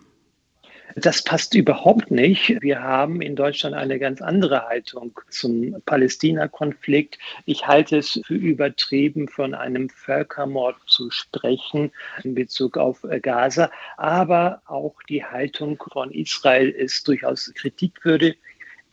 Das 0.96 1.22
passt 1.22 1.54
überhaupt 1.54 2.10
nicht. 2.10 2.60
Wir 2.60 2.82
haben 2.82 3.22
in 3.22 3.36
Deutschland 3.36 3.74
eine 3.74 3.98
ganz 3.98 4.20
andere 4.20 4.68
Haltung 4.68 5.18
zum 5.30 5.80
Palästina-Konflikt. 5.86 7.18
Ich 7.46 7.66
halte 7.66 7.98
es 7.98 8.20
für 8.26 8.34
übertrieben, 8.34 9.28
von 9.28 9.54
einem 9.54 9.88
Völkermord 9.88 10.76
zu 10.86 11.10
sprechen 11.10 11.92
in 12.24 12.34
Bezug 12.34 12.76
auf 12.76 13.06
Gaza. 13.22 13.70
Aber 13.96 14.62
auch 14.66 14.94
die 15.08 15.24
Haltung 15.24 15.82
von 15.92 16.10
Israel 16.10 16.68
ist 16.68 17.08
durchaus 17.08 17.52
kritikwürdig. 17.54 18.36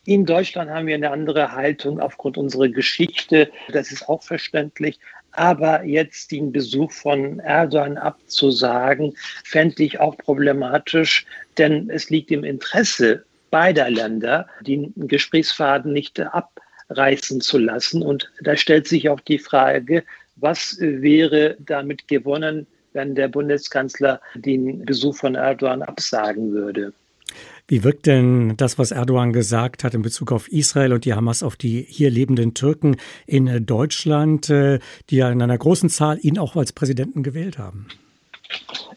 In 0.06 0.26
Deutschland 0.26 0.72
haben 0.72 0.88
wir 0.88 0.96
eine 0.96 1.12
andere 1.12 1.52
Haltung 1.52 2.00
aufgrund 2.00 2.38
unserer 2.38 2.70
Geschichte. 2.70 3.52
Das 3.72 3.92
ist 3.92 4.08
auch 4.08 4.24
verständlich. 4.24 5.00
Aber 5.40 5.86
jetzt 5.86 6.34
den 6.34 6.52
Besuch 6.52 6.92
von 6.92 7.40
Erdogan 7.40 7.98
abzusagen, 7.98 9.16
fände 9.46 9.84
ich 9.84 9.98
auch 9.98 10.18
problematisch, 10.18 11.26
denn 11.58 11.90
es 11.90 12.10
liegt 12.10 12.30
im 12.32 12.44
Interesse 12.44 13.24
beider 13.50 13.90
Länder, 13.90 14.48
den 14.68 14.94
Gesprächsfaden 14.98 15.94
nicht 15.94 16.20
abreißen 16.20 17.40
zu 17.40 17.58
lassen. 17.58 18.02
Und 18.02 18.30
da 18.42 18.58
stellt 18.58 18.90
sich 18.90 19.08
auch 19.08 19.22
die 19.22 19.40
Frage, 19.40 20.04
was 20.36 20.76
wäre 20.82 21.56
damit 21.60 22.10
gewonnen, 22.10 22.68
wenn 22.92 23.16
der 23.16 23.30
Bundeskanzler 23.30 24.20
den 24.36 24.84
Besuch 24.84 25.16
von 25.16 25.36
Erdogan 25.36 25.84
absagen 25.84 26.52
würde? 26.52 26.92
Wie 27.70 27.84
wirkt 27.84 28.08
denn 28.08 28.58
das, 28.58 28.80
was 28.80 28.90
Erdogan 28.90 29.32
gesagt 29.32 29.84
hat 29.84 29.94
in 29.94 30.02
Bezug 30.02 30.32
auf 30.32 30.52
Israel 30.52 30.92
und 30.92 31.06
die 31.06 31.14
Hamas 31.14 31.44
auf 31.44 31.56
die 31.56 31.86
hier 31.88 32.10
lebenden 32.10 32.56
Türken 32.56 32.98
in 33.28 33.64
Deutschland, 33.64 34.50
äh, 34.50 34.80
die 35.12 35.18
ja 35.18 35.30
in 35.30 35.40
einer 35.40 35.58
großen 35.58 35.88
Zahl 35.88 36.18
ihn 36.20 36.40
auch 36.40 36.56
als 36.56 36.74
Präsidenten 36.74 37.22
gewählt 37.22 37.60
haben? 37.60 37.86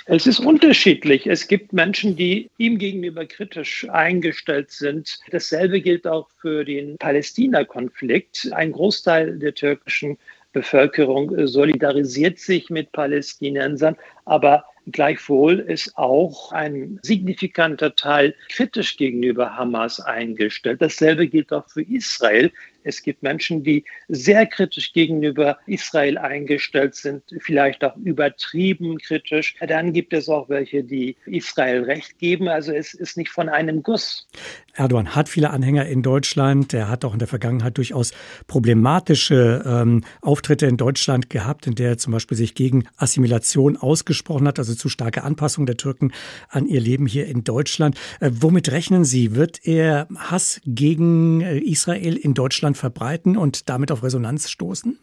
Es 0.06 0.26
ist 0.26 0.40
unterschiedlich. 0.40 1.26
Es 1.26 1.48
gibt 1.48 1.74
Menschen, 1.74 2.16
die 2.16 2.48
ihm 2.56 2.78
gegenüber 2.78 3.26
kritisch 3.26 3.86
eingestellt 3.90 4.70
sind. 4.70 5.18
Dasselbe 5.30 5.82
gilt 5.82 6.06
auch 6.06 6.30
für 6.40 6.64
den 6.64 6.96
Palästina-Konflikt. 6.96 8.50
Ein 8.52 8.72
Großteil 8.72 9.38
der 9.38 9.54
türkischen 9.54 10.16
Bevölkerung 10.54 11.46
solidarisiert 11.46 12.38
sich 12.38 12.70
mit 12.70 12.90
Palästinensern, 12.92 13.96
aber 14.24 14.64
Gleichwohl 14.90 15.60
ist 15.60 15.96
auch 15.96 16.52
ein 16.52 16.98
signifikanter 17.02 17.94
Teil 17.94 18.34
kritisch 18.48 18.96
gegenüber 18.96 19.56
Hamas 19.56 20.00
eingestellt. 20.00 20.82
Dasselbe 20.82 21.28
gilt 21.28 21.52
auch 21.52 21.68
für 21.68 21.82
Israel. 21.82 22.50
Es 22.84 23.02
gibt 23.02 23.22
Menschen, 23.22 23.62
die 23.62 23.84
sehr 24.08 24.46
kritisch 24.46 24.92
gegenüber 24.92 25.58
Israel 25.66 26.18
eingestellt 26.18 26.94
sind, 26.94 27.22
vielleicht 27.40 27.84
auch 27.84 27.96
übertrieben 27.96 28.98
kritisch. 28.98 29.54
Dann 29.66 29.92
gibt 29.92 30.12
es 30.12 30.28
auch 30.28 30.48
welche, 30.48 30.84
die 30.84 31.16
Israel 31.26 31.84
Recht 31.84 32.18
geben. 32.18 32.48
Also 32.48 32.72
es 32.72 32.94
ist 32.94 33.16
nicht 33.16 33.30
von 33.30 33.48
einem 33.48 33.82
Guss. 33.82 34.28
Erdogan 34.74 35.14
hat 35.14 35.28
viele 35.28 35.50
Anhänger 35.50 35.86
in 35.86 36.02
Deutschland. 36.02 36.72
Er 36.72 36.88
hat 36.88 37.04
auch 37.04 37.12
in 37.12 37.18
der 37.18 37.28
Vergangenheit 37.28 37.76
durchaus 37.76 38.12
problematische 38.46 39.62
ähm, 39.66 40.04
Auftritte 40.22 40.66
in 40.66 40.76
Deutschland 40.76 41.28
gehabt, 41.28 41.66
in 41.66 41.74
der 41.74 41.90
er 41.90 41.98
zum 41.98 42.12
Beispiel 42.12 42.36
sich 42.36 42.54
gegen 42.54 42.84
Assimilation 42.96 43.76
ausgesprochen 43.76 44.48
hat, 44.48 44.58
also 44.58 44.74
zu 44.74 44.88
starke 44.88 45.24
Anpassung 45.24 45.66
der 45.66 45.76
Türken 45.76 46.12
an 46.48 46.66
ihr 46.66 46.80
Leben 46.80 47.06
hier 47.06 47.26
in 47.26 47.44
Deutschland. 47.44 47.98
Äh, 48.20 48.30
womit 48.32 48.70
rechnen 48.70 49.04
Sie? 49.04 49.34
Wird 49.34 49.66
er 49.66 50.08
Hass 50.16 50.60
gegen 50.64 51.42
äh, 51.42 51.58
Israel 51.58 52.16
in 52.16 52.34
Deutschland 52.34 52.71
Deutschland 52.72 52.76
verbreiten 52.76 53.36
und 53.36 53.68
damit 53.68 53.90
auf 53.90 54.02
Resonanz 54.02 54.50
stoßen? 54.50 54.98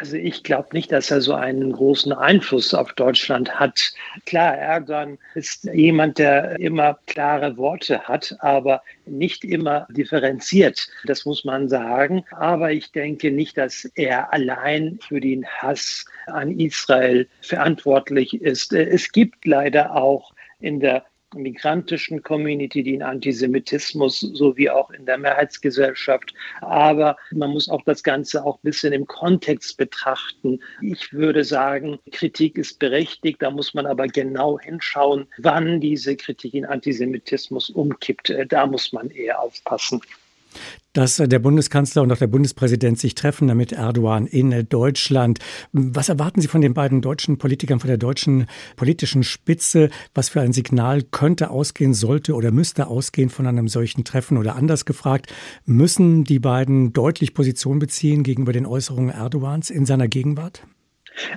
Also 0.00 0.16
ich 0.16 0.44
glaube 0.44 0.68
nicht, 0.74 0.92
dass 0.92 1.10
er 1.10 1.20
so 1.20 1.34
einen 1.34 1.72
großen 1.72 2.12
Einfluss 2.12 2.72
auf 2.72 2.92
Deutschland 2.92 3.58
hat. 3.58 3.92
Klar, 4.26 4.56
Erdogan 4.56 5.18
ist 5.34 5.64
jemand, 5.64 6.18
der 6.18 6.60
immer 6.60 6.98
klare 7.06 7.56
Worte 7.56 8.00
hat, 8.02 8.36
aber 8.38 8.82
nicht 9.06 9.44
immer 9.44 9.88
differenziert. 9.90 10.88
Das 11.04 11.24
muss 11.24 11.44
man 11.44 11.68
sagen. 11.68 12.24
Aber 12.30 12.70
ich 12.70 12.92
denke 12.92 13.32
nicht, 13.32 13.58
dass 13.58 13.90
er 13.96 14.32
allein 14.32 15.00
für 15.02 15.18
den 15.18 15.44
Hass 15.44 16.04
an 16.26 16.60
Israel 16.60 17.26
verantwortlich 17.40 18.40
ist. 18.40 18.72
Es 18.72 19.10
gibt 19.10 19.44
leider 19.46 19.96
auch 19.96 20.32
in 20.60 20.78
der 20.78 21.04
migrantischen 21.34 22.22
Community, 22.22 22.82
den 22.82 23.02
Antisemitismus 23.02 24.20
sowie 24.20 24.70
auch 24.70 24.90
in 24.90 25.06
der 25.06 25.18
Mehrheitsgesellschaft. 25.18 26.32
Aber 26.60 27.16
man 27.32 27.50
muss 27.50 27.68
auch 27.68 27.82
das 27.82 28.02
Ganze 28.02 28.44
auch 28.44 28.56
ein 28.56 28.62
bisschen 28.62 28.92
im 28.92 29.06
Kontext 29.06 29.76
betrachten. 29.76 30.60
Ich 30.80 31.12
würde 31.12 31.44
sagen, 31.44 31.98
Kritik 32.12 32.56
ist 32.56 32.78
berechtigt, 32.78 33.42
da 33.42 33.50
muss 33.50 33.74
man 33.74 33.86
aber 33.86 34.06
genau 34.06 34.58
hinschauen, 34.58 35.26
wann 35.38 35.80
diese 35.80 36.16
Kritik 36.16 36.54
in 36.54 36.64
Antisemitismus 36.64 37.70
umkippt. 37.70 38.32
Da 38.48 38.66
muss 38.66 38.92
man 38.92 39.10
eher 39.10 39.40
aufpassen 39.40 40.00
dass 40.98 41.14
der 41.14 41.38
Bundeskanzler 41.38 42.02
und 42.02 42.10
auch 42.10 42.18
der 42.18 42.26
Bundespräsident 42.26 42.98
sich 42.98 43.14
treffen, 43.14 43.46
damit 43.46 43.70
Erdogan 43.70 44.26
in 44.26 44.66
Deutschland. 44.68 45.38
Was 45.70 46.08
erwarten 46.08 46.40
Sie 46.40 46.48
von 46.48 46.60
den 46.60 46.74
beiden 46.74 47.02
deutschen 47.02 47.38
Politikern, 47.38 47.78
von 47.78 47.86
der 47.86 47.98
deutschen 47.98 48.46
politischen 48.74 49.22
Spitze? 49.22 49.90
Was 50.12 50.28
für 50.28 50.40
ein 50.40 50.52
Signal 50.52 51.02
könnte 51.02 51.50
ausgehen, 51.50 51.94
sollte 51.94 52.34
oder 52.34 52.50
müsste 52.50 52.88
ausgehen 52.88 53.30
von 53.30 53.46
einem 53.46 53.68
solchen 53.68 54.02
Treffen? 54.02 54.38
Oder 54.38 54.56
anders 54.56 54.86
gefragt, 54.86 55.32
müssen 55.64 56.24
die 56.24 56.40
beiden 56.40 56.92
deutlich 56.92 57.32
Position 57.32 57.78
beziehen 57.78 58.24
gegenüber 58.24 58.52
den 58.52 58.66
Äußerungen 58.66 59.10
Erdogans 59.10 59.70
in 59.70 59.86
seiner 59.86 60.08
Gegenwart? 60.08 60.64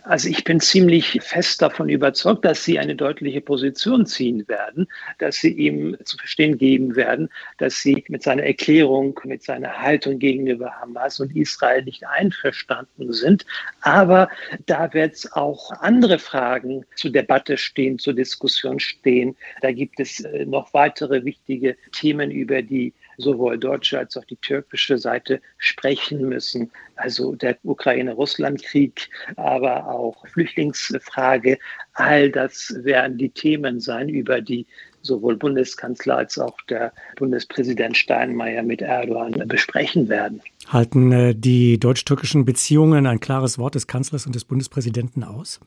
Also 0.03 0.29
ich 0.29 0.43
bin 0.43 0.59
ziemlich 0.59 1.19
fest 1.21 1.61
davon 1.61 1.89
überzeugt, 1.89 2.45
dass 2.45 2.63
sie 2.63 2.79
eine 2.79 2.95
deutliche 2.95 3.41
Position 3.41 4.05
ziehen 4.05 4.47
werden, 4.47 4.87
dass 5.19 5.37
sie 5.37 5.51
ihm 5.51 5.97
zu 6.03 6.17
verstehen 6.17 6.57
geben 6.57 6.95
werden, 6.95 7.29
dass 7.57 7.81
sie 7.81 8.03
mit 8.07 8.23
seiner 8.23 8.43
Erklärung, 8.43 9.19
mit 9.23 9.43
seiner 9.43 9.79
Haltung 9.79 10.19
gegenüber 10.19 10.71
Hamas 10.79 11.19
und 11.19 11.35
Israel 11.35 11.83
nicht 11.83 12.05
einverstanden 12.07 13.13
sind. 13.13 13.45
Aber 13.81 14.29
da 14.65 14.93
wird 14.93 15.13
es 15.13 15.31
auch 15.31 15.71
andere 15.71 16.19
Fragen 16.19 16.85
zur 16.95 17.11
Debatte 17.11 17.57
stehen, 17.57 17.99
zur 17.99 18.13
Diskussion 18.13 18.79
stehen. 18.79 19.35
Da 19.61 19.71
gibt 19.71 19.99
es 19.99 20.21
äh, 20.21 20.45
noch 20.45 20.73
weitere 20.73 21.25
wichtige 21.25 21.75
Themen, 21.91 22.31
über 22.31 22.61
die 22.61 22.93
sowohl 23.17 23.57
deutsche 23.57 23.99
als 23.99 24.17
auch 24.17 24.25
die 24.25 24.37
türkische 24.37 24.97
Seite 24.97 25.41
sprechen 25.57 26.27
müssen. 26.27 26.71
Also 26.95 27.35
der 27.35 27.57
Ukraine-Russland-Krieg, 27.63 29.09
aber 29.35 29.87
auch 29.87 30.27
Flüchtlingsfrage. 30.27 31.57
All 31.93 32.31
das 32.31 32.73
werden 32.83 33.17
die 33.17 33.29
Themen 33.29 33.79
sein, 33.79 34.09
über 34.09 34.41
die 34.41 34.65
sowohl 35.01 35.35
Bundeskanzler 35.35 36.17
als 36.17 36.37
auch 36.37 36.57
der 36.69 36.93
Bundespräsident 37.15 37.97
Steinmeier 37.97 38.63
mit 38.63 38.81
Erdogan 38.81 39.47
besprechen 39.47 40.09
werden. 40.09 40.41
Halten 40.67 41.11
äh, 41.11 41.35
die 41.35 41.79
deutsch-türkischen 41.79 42.45
Beziehungen 42.45 43.07
ein 43.07 43.19
klares 43.19 43.57
Wort 43.57 43.75
des 43.75 43.87
Kanzlers 43.87 44.25
und 44.25 44.35
des 44.35 44.45
Bundespräsidenten 44.45 45.23
aus? 45.23 45.59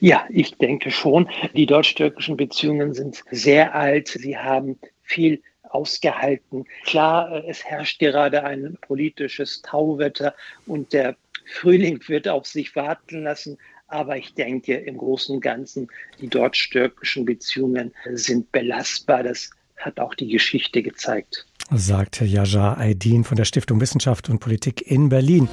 Ja, 0.00 0.24
ich 0.30 0.56
denke 0.56 0.90
schon. 0.90 1.28
Die 1.54 1.66
deutsch-türkischen 1.66 2.36
Beziehungen 2.36 2.94
sind 2.94 3.22
sehr 3.30 3.74
alt. 3.74 4.08
Sie 4.08 4.36
haben 4.36 4.78
viel 5.02 5.42
ausgehalten. 5.74 6.64
Klar, 6.84 7.30
äh, 7.32 7.50
es 7.50 7.64
herrscht 7.64 7.98
gerade 7.98 8.44
ein 8.44 8.78
politisches 8.80 9.62
Tauwetter 9.62 10.34
und 10.66 10.92
der 10.92 11.16
Frühling 11.46 12.00
wird 12.06 12.28
auf 12.28 12.46
sich 12.46 12.74
warten 12.74 13.24
lassen. 13.24 13.58
Aber 13.88 14.16
ich 14.16 14.34
denke, 14.34 14.74
im 14.74 14.96
Großen 14.96 15.34
und 15.34 15.40
Ganzen, 15.42 15.88
die 16.20 16.28
deutsch-türkischen 16.28 17.24
Beziehungen 17.26 17.92
sind 18.14 18.50
belastbar. 18.50 19.22
Das 19.22 19.50
hat 19.76 20.00
auch 20.00 20.14
die 20.14 20.28
Geschichte 20.28 20.82
gezeigt. 20.82 21.46
Sagte 21.70 22.24
Jaja 22.24 22.76
Aydin 22.78 23.24
von 23.24 23.36
der 23.36 23.44
Stiftung 23.44 23.80
Wissenschaft 23.80 24.30
und 24.30 24.38
Politik 24.38 24.90
in 24.90 25.08
Berlin. 25.08 25.48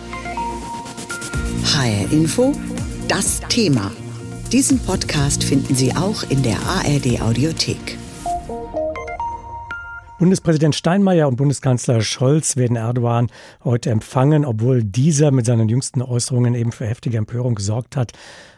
HR 1.66 2.12
Info, 2.12 2.54
das 3.08 3.42
Thema. 3.50 3.92
Diesen 4.52 4.80
Podcast 4.80 5.44
finden 5.44 5.76
Sie 5.76 5.94
auch 5.94 6.24
in 6.30 6.44
der 6.44 6.60
ARD 6.60 7.22
Audiothek. 7.22 8.01
Bundespräsident 10.22 10.76
Steinmeier 10.76 11.28
und 11.28 11.36
Bundeskanzler 11.38 12.02
Scholz 12.02 12.56
werden 12.56 12.78
Erdogan 12.78 13.32
heute 13.64 13.90
empfangen, 13.90 14.46
obwohl 14.46 14.84
dieser 14.84 15.32
mit 15.32 15.48
seinen 15.48 15.68
jüngsten 15.68 16.04
Äußerungen 16.04 16.54
eben 16.54 16.72
für 16.72 16.86
heftige 16.86 17.18
Empörung 17.18 17.56
gesorgt 17.56 17.96
hat. 17.96 18.12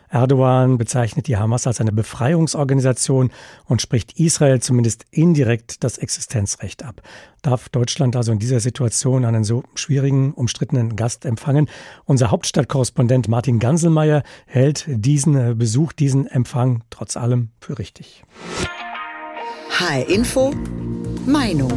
Erdogan 0.10 0.78
bezeichnet 0.78 1.28
die 1.28 1.38
Hamas 1.38 1.66
als 1.66 1.80
eine 1.80 1.94
Befreiungsorganisation 1.94 3.32
und 3.64 3.82
spricht 3.82 4.20
Israel 4.20 4.60
zumindest 4.60 5.06
indirekt 5.10 5.86
das 5.86 5.98
Existenzrecht 5.98 6.84
ab. 6.84 7.02
Darf 7.44 7.70
Deutschland 7.70 8.18
also 8.18 8.34
in 8.34 8.40
dieser 8.40 8.60
Situation 8.60 9.24
einen 9.24 9.46
so 9.46 9.64
schwierigen, 9.74 10.34
umstrittenen 10.34 10.98
Gast 10.98 11.24
empfangen? 11.24 11.70
Unser 12.04 12.30
Hauptstadtkorrespondent 12.30 13.30
Martin 13.30 13.60
Ganselmeier 13.60 14.24
hält 14.48 14.84
diesen 14.90 15.58
Besuch, 15.58 15.94
diesen 15.94 16.28
Empfang 16.28 16.84
trotz 16.90 17.16
allem 17.16 17.52
für 17.62 17.80
richtig. 17.80 18.26
HR 19.76 20.08
Info 20.08 20.54
Meinung. 21.26 21.72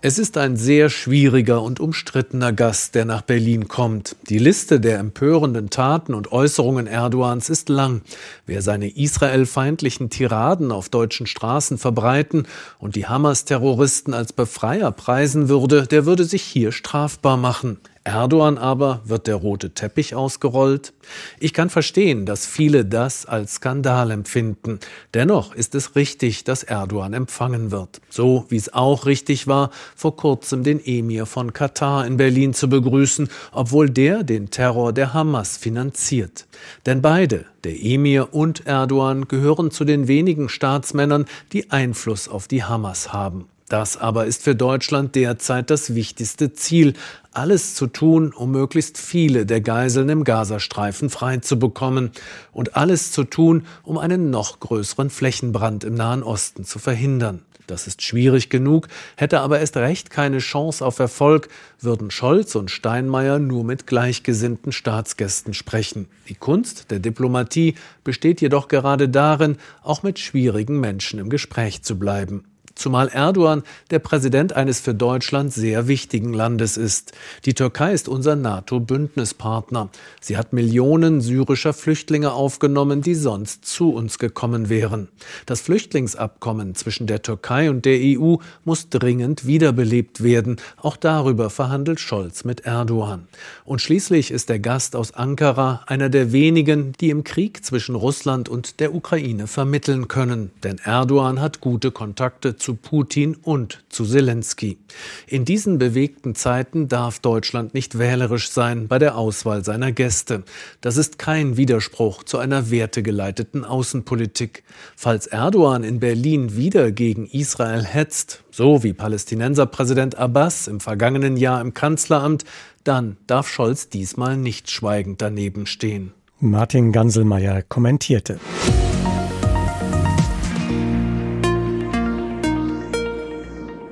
Es 0.00 0.18
ist 0.18 0.38
ein 0.38 0.56
sehr 0.56 0.88
schwieriger 0.88 1.60
und 1.60 1.78
umstrittener 1.78 2.54
Gast, 2.54 2.94
der 2.94 3.04
nach 3.04 3.20
Berlin 3.20 3.68
kommt. 3.68 4.16
Die 4.30 4.38
Liste 4.38 4.80
der 4.80 4.98
empörenden 4.98 5.68
Taten 5.68 6.14
und 6.14 6.32
Äußerungen 6.32 6.86
Erdogans 6.86 7.50
ist 7.50 7.68
lang. 7.68 8.00
Wer 8.46 8.62
seine 8.62 8.88
israelfeindlichen 8.88 10.08
Tiraden 10.08 10.72
auf 10.72 10.88
deutschen 10.88 11.26
Straßen 11.26 11.76
verbreiten 11.76 12.46
und 12.78 12.96
die 12.96 13.06
Hamas-Terroristen 13.06 14.14
als 14.14 14.32
Befreier 14.32 14.90
preisen 14.90 15.50
würde, 15.50 15.86
der 15.86 16.06
würde 16.06 16.24
sich 16.24 16.44
hier 16.44 16.72
strafbar 16.72 17.36
machen. 17.36 17.78
Erdogan 18.06 18.56
aber 18.56 19.00
wird 19.04 19.26
der 19.26 19.34
rote 19.34 19.70
Teppich 19.70 20.14
ausgerollt. 20.14 20.92
Ich 21.40 21.52
kann 21.52 21.70
verstehen, 21.70 22.24
dass 22.24 22.46
viele 22.46 22.84
das 22.84 23.26
als 23.26 23.54
Skandal 23.54 24.12
empfinden. 24.12 24.78
Dennoch 25.12 25.52
ist 25.52 25.74
es 25.74 25.96
richtig, 25.96 26.44
dass 26.44 26.62
Erdogan 26.62 27.14
empfangen 27.14 27.72
wird. 27.72 28.00
So 28.08 28.46
wie 28.48 28.56
es 28.56 28.72
auch 28.72 29.06
richtig 29.06 29.48
war, 29.48 29.70
vor 29.96 30.14
kurzem 30.16 30.62
den 30.62 30.80
Emir 30.84 31.26
von 31.26 31.52
Katar 31.52 32.06
in 32.06 32.16
Berlin 32.16 32.54
zu 32.54 32.68
begrüßen, 32.68 33.28
obwohl 33.50 33.90
der 33.90 34.22
den 34.22 34.50
Terror 34.50 34.92
der 34.92 35.12
Hamas 35.12 35.56
finanziert. 35.56 36.46
Denn 36.86 37.02
beide, 37.02 37.46
der 37.64 37.74
Emir 37.82 38.32
und 38.32 38.68
Erdogan, 38.68 39.26
gehören 39.26 39.72
zu 39.72 39.84
den 39.84 40.06
wenigen 40.06 40.48
Staatsmännern, 40.48 41.26
die 41.52 41.72
Einfluss 41.72 42.28
auf 42.28 42.46
die 42.46 42.62
Hamas 42.62 43.12
haben. 43.12 43.48
Das 43.68 43.96
aber 43.96 44.26
ist 44.26 44.44
für 44.44 44.54
Deutschland 44.54 45.16
derzeit 45.16 45.70
das 45.70 45.96
wichtigste 45.96 46.52
Ziel, 46.52 46.94
alles 47.32 47.74
zu 47.74 47.88
tun, 47.88 48.32
um 48.32 48.52
möglichst 48.52 48.96
viele 48.96 49.44
der 49.44 49.60
Geiseln 49.60 50.08
im 50.08 50.22
Gazastreifen 50.22 51.10
freizubekommen 51.10 52.12
und 52.52 52.76
alles 52.76 53.10
zu 53.10 53.24
tun, 53.24 53.66
um 53.82 53.98
einen 53.98 54.30
noch 54.30 54.60
größeren 54.60 55.10
Flächenbrand 55.10 55.82
im 55.82 55.94
Nahen 55.94 56.22
Osten 56.22 56.64
zu 56.64 56.78
verhindern. 56.78 57.42
Das 57.66 57.88
ist 57.88 58.02
schwierig 58.02 58.50
genug, 58.50 58.86
hätte 59.16 59.40
aber 59.40 59.58
erst 59.58 59.76
recht 59.76 60.10
keine 60.10 60.38
Chance 60.38 60.86
auf 60.86 61.00
Erfolg, 61.00 61.48
würden 61.80 62.12
Scholz 62.12 62.54
und 62.54 62.70
Steinmeier 62.70 63.40
nur 63.40 63.64
mit 63.64 63.88
gleichgesinnten 63.88 64.70
Staatsgästen 64.70 65.52
sprechen. 65.52 66.06
Die 66.28 66.36
Kunst 66.36 66.92
der 66.92 67.00
Diplomatie 67.00 67.74
besteht 68.04 68.40
jedoch 68.40 68.68
gerade 68.68 69.08
darin, 69.08 69.56
auch 69.82 70.04
mit 70.04 70.20
schwierigen 70.20 70.78
Menschen 70.78 71.18
im 71.18 71.28
Gespräch 71.28 71.82
zu 71.82 71.98
bleiben 71.98 72.44
zumal 72.76 73.08
Erdogan 73.08 73.64
der 73.90 73.98
Präsident 73.98 74.52
eines 74.52 74.78
für 74.78 74.94
Deutschland 74.94 75.52
sehr 75.52 75.88
wichtigen 75.88 76.32
Landes 76.32 76.76
ist. 76.76 77.12
Die 77.44 77.54
Türkei 77.54 77.92
ist 77.92 78.08
unser 78.08 78.36
NATO-Bündnispartner. 78.36 79.88
Sie 80.20 80.36
hat 80.36 80.52
Millionen 80.52 81.20
syrischer 81.20 81.72
Flüchtlinge 81.72 82.32
aufgenommen, 82.32 83.02
die 83.02 83.14
sonst 83.14 83.64
zu 83.64 83.90
uns 83.90 84.18
gekommen 84.18 84.68
wären. 84.68 85.08
Das 85.46 85.60
Flüchtlingsabkommen 85.62 86.74
zwischen 86.74 87.06
der 87.06 87.22
Türkei 87.22 87.70
und 87.70 87.84
der 87.84 87.98
EU 88.00 88.36
muss 88.64 88.88
dringend 88.88 89.46
wiederbelebt 89.46 90.22
werden. 90.22 90.56
Auch 90.76 90.96
darüber 90.96 91.50
verhandelt 91.50 91.98
Scholz 91.98 92.44
mit 92.44 92.60
Erdogan. 92.60 93.26
Und 93.64 93.80
schließlich 93.80 94.30
ist 94.30 94.48
der 94.48 94.58
Gast 94.58 94.94
aus 94.94 95.14
Ankara 95.14 95.82
einer 95.86 96.08
der 96.08 96.32
wenigen, 96.32 96.92
die 97.00 97.10
im 97.10 97.24
Krieg 97.24 97.64
zwischen 97.64 97.94
Russland 97.94 98.48
und 98.48 98.80
der 98.80 98.94
Ukraine 98.94 99.46
vermitteln 99.46 100.08
können. 100.08 100.50
Denn 100.62 100.78
Erdogan 100.78 101.40
hat 101.40 101.60
gute 101.60 101.90
Kontakte 101.90 102.56
zu 102.56 102.65
Putin 102.74 103.34
und 103.34 103.84
zu 103.88 104.04
Zelensky. 104.04 104.78
In 105.26 105.44
diesen 105.44 105.78
bewegten 105.78 106.34
Zeiten 106.34 106.88
darf 106.88 107.18
Deutschland 107.18 107.74
nicht 107.74 107.98
wählerisch 107.98 108.50
sein 108.50 108.88
bei 108.88 108.98
der 108.98 109.16
Auswahl 109.16 109.64
seiner 109.64 109.92
Gäste. 109.92 110.44
Das 110.80 110.96
ist 110.96 111.18
kein 111.18 111.56
Widerspruch 111.56 112.24
zu 112.24 112.38
einer 112.38 112.70
wertegeleiteten 112.70 113.64
Außenpolitik. 113.64 114.64
Falls 114.96 115.26
Erdogan 115.26 115.84
in 115.84 116.00
Berlin 116.00 116.56
wieder 116.56 116.92
gegen 116.92 117.26
Israel 117.26 117.84
hetzt, 117.84 118.42
so 118.50 118.82
wie 118.82 118.92
Palästinenserpräsident 118.92 120.16
Abbas 120.16 120.68
im 120.68 120.80
vergangenen 120.80 121.36
Jahr 121.36 121.60
im 121.60 121.74
Kanzleramt, 121.74 122.44
dann 122.84 123.16
darf 123.26 123.48
Scholz 123.48 123.88
diesmal 123.88 124.36
nicht 124.36 124.70
schweigend 124.70 125.20
daneben 125.20 125.66
stehen. 125.66 126.12
Martin 126.38 126.92
Ganselmeier 126.92 127.62
kommentierte. 127.62 128.38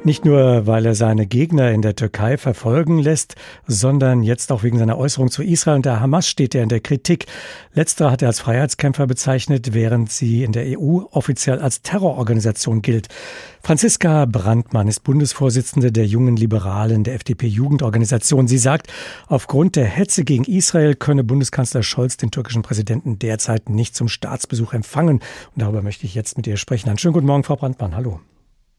Nicht 0.07 0.27
nur, 0.27 0.67
weil 0.67 0.85
er 0.85 0.95
seine 0.95 1.27
Gegner 1.27 1.71
in 1.71 1.81
der 1.81 1.97
Türkei 1.97 2.37
verfolgen 2.37 2.99
lässt, 2.99 3.37
sondern 3.67 4.23
jetzt 4.23 4.53
auch 4.53 4.63
wegen 4.63 4.79
seiner 4.79 4.99
Äußerung 4.99 5.31
zu 5.31 5.43
Israel 5.43 5.77
und 5.77 5.87
der 5.87 5.99
Hamas 5.99 6.29
steht 6.29 6.55
er 6.55 6.63
in 6.63 6.69
der 6.69 6.81
Kritik. 6.81 7.25
Letzterer 7.73 8.11
hat 8.11 8.21
er 8.21 8.29
als 8.29 8.41
Freiheitskämpfer 8.41 9.07
bezeichnet, 9.07 9.73
während 9.73 10.13
sie 10.13 10.45
in 10.45 10.53
der 10.53 10.79
EU 10.79 11.05
offiziell 11.11 11.59
als 11.59 11.81
Terrororganisation 11.81 12.83
gilt. 12.83 13.09
Franziska 13.63 14.27
Brandmann 14.27 14.89
ist 14.89 15.05
Bundesvorsitzende 15.05 15.91
der 15.91 16.05
jungen 16.05 16.37
Liberalen 16.37 17.03
der 17.03 17.15
FDP-Jugendorganisation. 17.15 18.47
Sie 18.47 18.59
sagt, 18.59 18.93
aufgrund 19.29 19.75
der 19.75 19.87
Hetze 19.87 20.25
gegen 20.25 20.45
Israel 20.45 20.97
könne 20.97 21.25
Bundeskanzler 21.25 21.83
Scholz 21.83 22.19
den 22.19 22.31
türkischen 22.31 22.61
Präsidenten 22.61 23.19
derzeit 23.19 23.71
nicht 23.71 23.97
zum 23.97 24.09
Staatsbesuch 24.09 24.75
empfangen. 24.75 25.21
Und 25.55 25.63
darüber 25.63 25.81
möchte 25.81 26.05
ich 26.05 26.15
jetzt 26.15 26.37
mit 26.37 26.47
ihr 26.47 26.59
sprechen. 26.59 26.91
Einen 26.91 26.99
schönen 26.99 27.15
guten 27.15 27.27
Morgen, 27.27 27.43
Frau 27.43 27.57
Brandmann. 27.57 27.97
Hallo. 27.97 28.21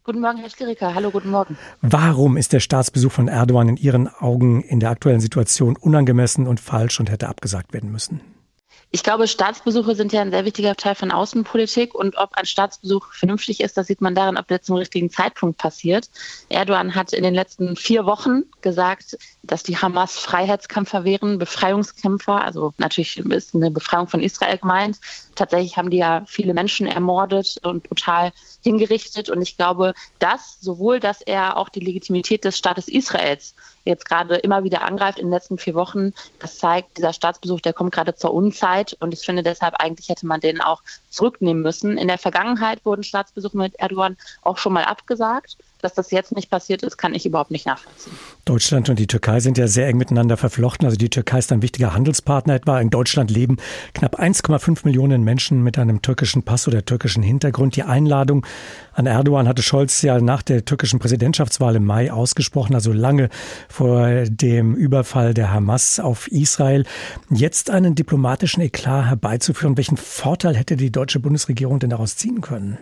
Guten 0.06 0.20
Morgen, 0.20 0.38
Herr 0.38 0.52
Stiriker. 0.52 0.94
Hallo, 0.94 1.10
guten 1.10 1.32
Morgen. 1.32 1.58
Warum 1.82 2.38
ist 2.38 2.54
der 2.54 2.60
Staatsbesuch 2.60 3.12
von 3.12 3.28
Erdogan 3.28 3.70
in 3.70 3.78
Ihren 3.78 4.08
Augen 4.08 4.62
in 4.62 4.80
der 4.80 4.92
aktuellen 4.92 5.20
Situation 5.20 5.76
unangemessen 5.76 6.46
und 6.46 6.60
falsch 6.60 7.00
und 7.00 7.10
hätte 7.10 7.28
abgesagt 7.28 7.74
werden 7.74 7.92
müssen? 7.92 8.22
Ich 8.96 9.04
glaube, 9.04 9.28
Staatsbesuche 9.28 9.94
sind 9.94 10.14
ja 10.14 10.22
ein 10.22 10.32
sehr 10.32 10.46
wichtiger 10.46 10.74
Teil 10.74 10.96
von 10.96 11.12
Außenpolitik 11.12 11.94
und 11.94 12.16
ob 12.16 12.30
ein 12.36 12.46
Staatsbesuch 12.46 13.12
vernünftig 13.12 13.60
ist, 13.60 13.76
das 13.76 13.88
sieht 13.88 14.00
man 14.00 14.16
daran, 14.16 14.38
ob 14.38 14.48
der 14.48 14.62
zum 14.62 14.78
richtigen 14.78 15.10
Zeitpunkt 15.10 15.58
passiert. 15.58 16.10
Erdogan 16.48 16.96
hat 16.96 17.12
in 17.12 17.22
den 17.22 17.34
letzten 17.34 17.76
vier 17.76 18.06
Wochen 18.06 18.44
gesagt, 18.62 19.18
dass 19.44 19.64
die 19.64 19.76
Hamas 19.76 20.18
Freiheitskämpfer 20.18 21.04
wären, 21.04 21.40
Befreiungskämpfer. 21.40 22.42
Also 22.42 22.74
natürlich 22.78 23.18
ist 23.18 23.54
eine 23.54 23.70
Befreiung 23.70 24.08
von 24.08 24.22
Israel 24.22 24.60
gemeint. 24.60 24.98
Tatsächlich 25.36 25.76
haben 25.76 25.90
die 25.90 25.98
ja 25.98 26.24
viele 26.26 26.54
Menschen 26.54 26.88
ermordet 26.88 27.58
und 27.64 27.84
brutal 27.84 28.32
hingerichtet. 28.64 29.30
Und 29.30 29.42
ich 29.42 29.58
glaube, 29.58 29.94
dass 30.20 30.62
sowohl, 30.62 31.02
dass 31.02 31.22
er 31.22 31.58
auch 31.58 31.68
die 31.68 31.82
Legitimität 31.82 32.46
des 32.46 32.58
Staates 32.58 32.88
Israels 32.88 33.56
jetzt 33.86 34.06
gerade 34.06 34.36
immer 34.36 34.64
wieder 34.64 34.82
angreift 34.82 35.20
in 35.20 35.28
den 35.28 35.34
letzten 35.34 35.58
vier 35.58 35.76
Wochen. 35.76 36.14
Das 36.40 36.58
zeigt, 36.58 36.98
dieser 36.98 37.14
Staatsbesuch, 37.14 37.62
der 37.62 37.74
kommt 37.74 37.94
gerade 37.94 38.16
zur 38.16 38.34
Unzeit. 38.34 38.85
Und 38.94 39.14
ich 39.14 39.22
finde 39.22 39.44
deshalb, 39.44 39.76
eigentlich 39.76 40.10
hätte 40.10 40.26
man 40.26 40.42
den 40.42 40.62
auch 40.62 40.82
zurücknehmen 41.10 41.62
müssen. 41.62 41.98
In 41.98 42.08
der 42.08 42.18
Vergangenheit 42.18 42.86
wurden 42.86 43.04
Staatsbesuche 43.04 43.58
mit 43.58 43.76
Erdogan 43.76 44.18
auch 44.42 44.58
schon 44.58 44.74
mal 44.74 44.86
abgesagt. 44.86 45.58
Dass 45.86 45.94
das 45.94 46.10
jetzt 46.10 46.36
nicht 46.36 46.50
passiert 46.50 46.82
ist, 46.82 46.98
kann 46.98 47.14
ich 47.14 47.28
überhaupt 47.28 47.52
nicht 47.52 47.68
nachvollziehen. 47.68 48.14
Deutschland 48.44 48.90
und 48.90 48.98
die 48.98 49.06
Türkei 49.06 49.40
sind 49.40 49.60
ja 49.60 49.68
sehr 49.68 49.88
eng 49.88 49.98
miteinander 49.98 50.36
verflochten. 50.36 50.88
Also 50.88 50.98
die 50.98 51.12
Türkei 51.12 51.38
ist 51.38 51.52
ein 51.52 51.62
wichtiger 51.62 51.94
Handelspartner 51.94 52.56
etwa. 52.56 52.82
In 52.82 52.90
Deutschland 52.90 53.30
leben 53.30 53.58
knapp 53.94 54.20
1,5 54.20 54.80
Millionen 54.84 55.24
Menschen 55.24 55.62
mit 55.62 55.78
einem 55.78 56.02
türkischen 56.02 56.42
Pass 56.42 56.68
oder 56.68 56.84
türkischen 56.84 57.22
Hintergrund. 57.22 57.76
Die 57.76 57.84
Einladung 57.84 58.48
an 58.94 59.06
Erdogan 59.06 59.48
hatte 59.48 59.62
Scholz 59.62 60.02
ja 60.02 60.20
nach 60.20 60.42
der 60.42 60.66
türkischen 60.66 60.98
Präsidentschaftswahl 60.98 61.76
im 61.76 61.86
Mai 61.86 62.12
ausgesprochen, 62.12 62.74
also 62.74 62.92
lange 62.92 63.30
vor 63.70 64.24
dem 64.26 64.74
Überfall 64.74 65.36
der 65.36 65.54
Hamas 65.54 66.00
auf 66.00 66.28
Israel. 66.32 66.86
Jetzt 67.30 67.70
einen 67.70 67.94
diplomatischen 67.94 68.64
Eklat 68.64 69.06
herbeizuführen, 69.06 69.78
welchen 69.78 69.98
Vorteil 69.98 70.56
hätte 70.56 70.78
die 70.78 70.92
deutsche 70.92 71.20
Bundesregierung 71.20 71.78
denn 71.78 71.92
daraus 71.92 72.16
ziehen 72.16 72.42
können? 72.42 72.80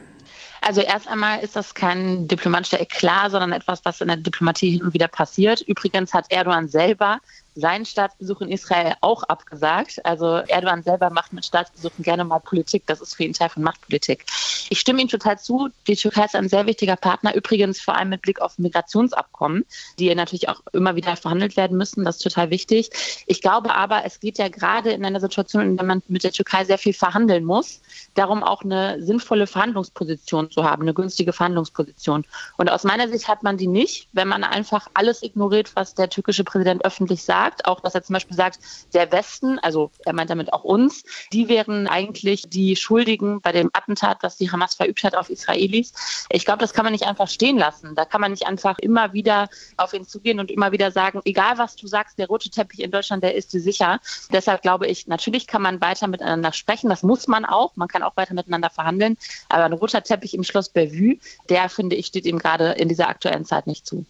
Also 0.65 0.80
erst 0.80 1.10
einmal 1.10 1.41
ist 1.41 1.58
das 1.58 1.73
kein 1.73 2.26
diplomatischer 2.30 2.80
Eklat, 2.80 3.32
sondern 3.32 3.52
etwas, 3.52 3.84
was 3.84 3.99
in 3.99 4.08
der 4.08 4.15
Diplomatie 4.15 4.71
hin 4.71 4.84
und 4.84 4.93
wieder 4.93 5.10
passiert. 5.10 5.60
Übrigens 5.60 6.13
hat 6.13 6.32
Erdogan 6.32 6.69
selber 6.69 7.19
seinen 7.55 7.85
Staatsbesuch 7.85 8.41
in 8.41 8.49
Israel 8.49 8.95
auch 9.01 9.23
abgesagt. 9.23 10.03
Also 10.05 10.37
Erdogan 10.47 10.83
selber 10.83 11.09
macht 11.09 11.33
mit 11.33 11.45
Staatsbesuchen 11.45 12.03
gerne 12.03 12.23
mal 12.23 12.39
Politik. 12.39 12.83
Das 12.87 13.01
ist 13.01 13.15
für 13.15 13.23
ihn 13.23 13.33
Teil 13.33 13.49
von 13.49 13.63
Machtpolitik. 13.63 14.25
Ich 14.69 14.79
stimme 14.79 15.01
ihm 15.01 15.07
total 15.07 15.37
zu. 15.39 15.69
Die 15.87 15.95
Türkei 15.95 16.25
ist 16.25 16.35
ein 16.35 16.49
sehr 16.49 16.65
wichtiger 16.65 16.95
Partner, 16.95 17.35
übrigens 17.35 17.79
vor 17.81 17.95
allem 17.95 18.09
mit 18.09 18.21
Blick 18.21 18.41
auf 18.41 18.57
Migrationsabkommen, 18.57 19.65
die 19.99 20.13
natürlich 20.15 20.49
auch 20.49 20.61
immer 20.71 20.95
wieder 20.95 21.15
verhandelt 21.15 21.57
werden 21.57 21.77
müssen. 21.77 22.03
Das 22.05 22.17
ist 22.17 22.23
total 22.23 22.49
wichtig. 22.49 22.89
Ich 23.27 23.41
glaube 23.41 23.73
aber, 23.75 24.05
es 24.05 24.19
geht 24.19 24.37
ja 24.37 24.47
gerade 24.47 24.91
in 24.91 25.05
einer 25.05 25.19
Situation, 25.19 25.63
in 25.63 25.77
der 25.77 25.85
man 25.85 26.01
mit 26.07 26.23
der 26.23 26.31
Türkei 26.31 26.65
sehr 26.65 26.77
viel 26.77 26.93
verhandeln 26.93 27.43
muss, 27.43 27.81
darum 28.15 28.43
auch 28.43 28.63
eine 28.63 29.01
sinnvolle 29.03 29.47
Verhandlungsposition 29.47 30.49
zu 30.49 30.63
haben, 30.63 30.83
eine 30.83 30.93
günstige 30.93 31.33
Verhandlungsposition. 31.33 32.25
Und 32.57 32.69
aus 32.69 32.83
meiner 32.83 33.07
Sicht 33.09 33.27
hat 33.27 33.43
man 33.43 33.57
die 33.57 33.67
nicht, 33.67 34.07
wenn 34.13 34.27
man 34.27 34.43
einfach 34.43 34.87
alles 34.93 35.23
ignoriert, 35.23 35.75
was 35.75 35.95
der 35.95 36.09
türkische 36.09 36.43
Präsident 36.43 36.85
öffentlich 36.85 37.23
sagt 37.23 37.42
sagt, 37.43 37.65
auch 37.65 37.79
dass 37.82 37.95
er 37.95 38.03
zum 38.03 38.13
Beispiel 38.13 38.38
sagt, 38.38 38.60
der 38.93 39.12
Westen, 39.12 39.60
also 39.60 39.91
er 40.06 40.13
meint 40.13 40.29
damit 40.29 40.53
auch 40.53 40.63
uns, 40.63 41.03
die 41.32 41.49
wären 41.49 41.88
eigentlich 41.88 42.43
die 42.47 42.75
Schuldigen 42.75 43.41
bei 43.41 43.51
dem 43.51 43.69
Attentat, 43.73 44.19
was 44.21 44.38
die 44.38 44.51
Hamas 44.51 44.75
verübt 44.75 45.03
hat 45.03 45.15
auf 45.15 45.29
Israelis. 45.29 45.93
Ich 46.29 46.45
glaube, 46.45 46.60
das 46.60 46.73
kann 46.73 46.86
man 46.86 46.93
nicht 46.93 47.06
einfach 47.06 47.27
stehen 47.27 47.58
lassen. 47.58 47.95
Da 47.95 48.06
kann 48.06 48.21
man 48.21 48.32
nicht 48.32 48.47
einfach 48.47 48.79
immer 48.79 49.13
wieder 49.13 49.49
auf 49.77 49.93
ihn 49.93 50.06
zugehen 50.06 50.39
und 50.39 50.51
immer 50.51 50.71
wieder 50.71 50.91
sagen, 50.91 51.21
egal 51.25 51.58
was 51.58 51.75
du 51.75 51.88
sagst, 51.88 52.17
der 52.17 52.27
rote 52.27 52.49
Teppich 52.49 52.82
in 52.82 52.91
Deutschland, 52.91 53.23
der 53.23 53.36
ist 53.36 53.53
dir 53.53 53.60
sicher. 53.60 53.99
Deshalb 54.32 54.62
glaube 54.62 54.88
ich, 54.88 55.08
natürlich 55.08 55.47
kann 55.47 55.62
man 55.62 55.82
weiter 55.82 56.08
miteinander 56.08 56.53
sprechen. 56.53 56.89
Das 56.89 57.03
muss 57.03 57.27
man 57.27 57.45
auch. 57.45 57.75
Man 57.75 57.88
kann 57.88 58.03
auch 58.03 58.15
weiter 58.15 58.34
miteinander 58.34 58.69
verhandeln. 58.69 59.17
Aber 59.49 59.65
ein 59.65 59.73
roter 59.73 60.03
Teppich 60.03 60.34
im 60.34 60.43
Schloss 60.43 60.69
Bellevue, 60.69 61.17
der 61.49 61.69
finde 61.69 61.95
ich, 61.95 62.08
steht 62.08 62.25
ihm 62.25 62.39
gerade 62.39 62.71
in 62.73 62.88
dieser 62.88 63.10
aktuellen 63.10 63.45
Zeit 63.45 63.67
nicht 63.67 63.86
zu. 63.86 64.06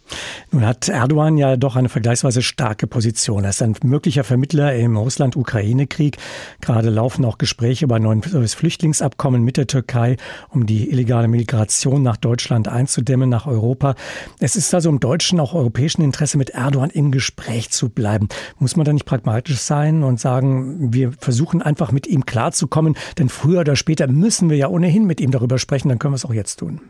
Nun 0.50 0.64
hat 0.66 0.88
Erdogan 0.88 1.36
ja 1.36 1.56
doch 1.56 1.76
eine 1.76 1.88
vergleichsweise 1.88 2.42
starke 2.42 2.86
Position 2.86 3.23
Position. 3.24 3.44
Er 3.44 3.50
ist 3.50 3.62
ein 3.62 3.74
möglicher 3.84 4.24
Vermittler 4.24 4.74
im 4.74 4.96
Russland-Ukraine-Krieg. 4.96 6.18
Gerade 6.60 6.90
laufen 6.90 7.24
auch 7.24 7.38
Gespräche 7.38 7.86
über 7.86 7.96
ein 7.96 8.02
neues 8.02 8.54
Flüchtlingsabkommen 8.54 9.42
mit 9.42 9.56
der 9.56 9.66
Türkei, 9.66 10.16
um 10.50 10.66
die 10.66 10.90
illegale 10.90 11.28
Migration 11.28 12.02
nach 12.02 12.16
Deutschland 12.16 12.68
einzudämmen, 12.68 13.30
nach 13.30 13.46
Europa. 13.46 13.94
Es 14.40 14.56
ist 14.56 14.74
also 14.74 14.90
im 14.90 15.00
deutschen, 15.00 15.40
auch 15.40 15.54
europäischen 15.54 16.02
Interesse, 16.02 16.36
mit 16.36 16.50
Erdogan 16.50 16.90
im 16.90 17.10
Gespräch 17.12 17.70
zu 17.70 17.88
bleiben. 17.88 18.28
Muss 18.58 18.76
man 18.76 18.84
da 18.84 18.92
nicht 18.92 19.06
pragmatisch 19.06 19.60
sein 19.60 20.02
und 20.02 20.20
sagen, 20.20 20.92
wir 20.92 21.12
versuchen 21.12 21.62
einfach 21.62 21.92
mit 21.92 22.06
ihm 22.06 22.26
klarzukommen, 22.26 22.94
denn 23.18 23.28
früher 23.28 23.60
oder 23.60 23.76
später 23.76 24.06
müssen 24.06 24.50
wir 24.50 24.56
ja 24.56 24.68
ohnehin 24.68 25.06
mit 25.06 25.20
ihm 25.20 25.30
darüber 25.30 25.58
sprechen, 25.58 25.88
dann 25.88 25.98
können 25.98 26.12
wir 26.12 26.16
es 26.16 26.24
auch 26.24 26.34
jetzt 26.34 26.56
tun. 26.56 26.80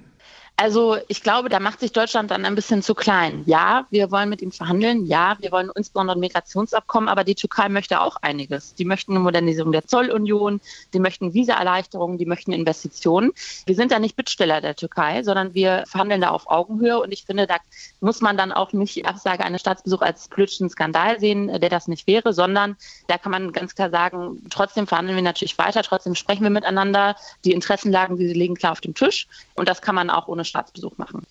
Also 0.57 0.97
ich 1.09 1.21
glaube, 1.25 1.49
da 1.49 1.59
macht 1.59 1.81
sich 1.81 1.91
Deutschland 1.91 2.31
dann 2.31 2.45
ein 2.45 2.55
bisschen 2.55 2.81
zu 2.81 2.95
klein. 2.95 3.43
Ja, 3.45 3.87
wir 3.91 4.13
wollen 4.13 4.29
mit 4.29 4.41
ihm 4.41 4.53
verhandeln. 4.53 5.05
Ja, 5.05 5.37
wir 5.41 5.51
wollen 5.51 5.69
insbesondere 5.75 6.17
ein 6.17 6.21
Migrationsabkommen, 6.21 7.09
aber 7.09 7.25
die 7.25 7.35
Türkei 7.35 7.69
möchte 7.69 8.01
auch 8.01 8.17
einiges. 8.23 8.73
Die 8.77 8.85
möchten 8.85 9.13
eine 9.13 9.21
Modernisierung 9.21 9.73
der 9.73 9.85
Zollunion, 9.85 10.61
die 10.93 11.01
möchten 11.01 11.35
Visaerleichterungen, 11.35 12.19
die 12.19 12.27
möchten 12.27 12.53
Investitionen. 12.53 13.33
Wir 13.67 13.75
sind 13.75 13.91
da 13.91 13.99
nicht 13.99 14.15
Bittsteller 14.15 14.61
der 14.61 14.77
Türkei, 14.77 15.25
sondern 15.25 15.55
wir 15.55 15.83
verhandeln 15.89 16.21
da 16.21 16.29
auf 16.29 16.49
Augenhöhe 16.49 17.01
und 17.01 17.11
ich 17.11 17.25
finde, 17.25 17.49
da 17.49 17.57
muss 17.99 18.21
man 18.21 18.37
dann 18.37 18.53
auch 18.53 18.73
nicht 18.73 18.95
die 18.95 19.07
Absage 19.07 19.45
eines 19.45 19.61
Staatsbesuchs 19.61 20.03
als 20.03 20.29
politischen 20.29 20.71
Skandal 20.71 21.19
sehen, 21.19 21.49
der 21.49 21.69
das 21.69 21.89
nicht 21.89 22.07
wäre, 22.07 22.33
sondern 22.33 22.77
da 23.09 23.19
kann 23.19 23.33
man 23.33 23.51
ganz 23.51 23.75
klar 23.75 23.91
sagen, 23.91 24.41
trotzdem 24.51 24.87
verhandeln 24.87 25.17
wir 25.17 25.23
natürlich 25.25 25.59
weiter, 25.59 25.83
trotzdem 25.83 26.15
sprechen 26.15 26.45
wir 26.45 26.51
miteinander. 26.51 27.17
Die 27.45 27.53
Interessenlagen, 27.53 28.17
die 28.17 28.33
liegen 28.33 28.55
klar 28.55 28.71
auf 28.71 28.81
dem 28.81 28.95
Tisch 28.95 29.27
und 29.55 29.69
das 29.69 29.83
kann 29.83 29.97
man 29.97 30.11
auch 30.11 30.29
ohne 30.29 30.44
Staatsbesuch 30.45 30.97
machen. 30.99 31.23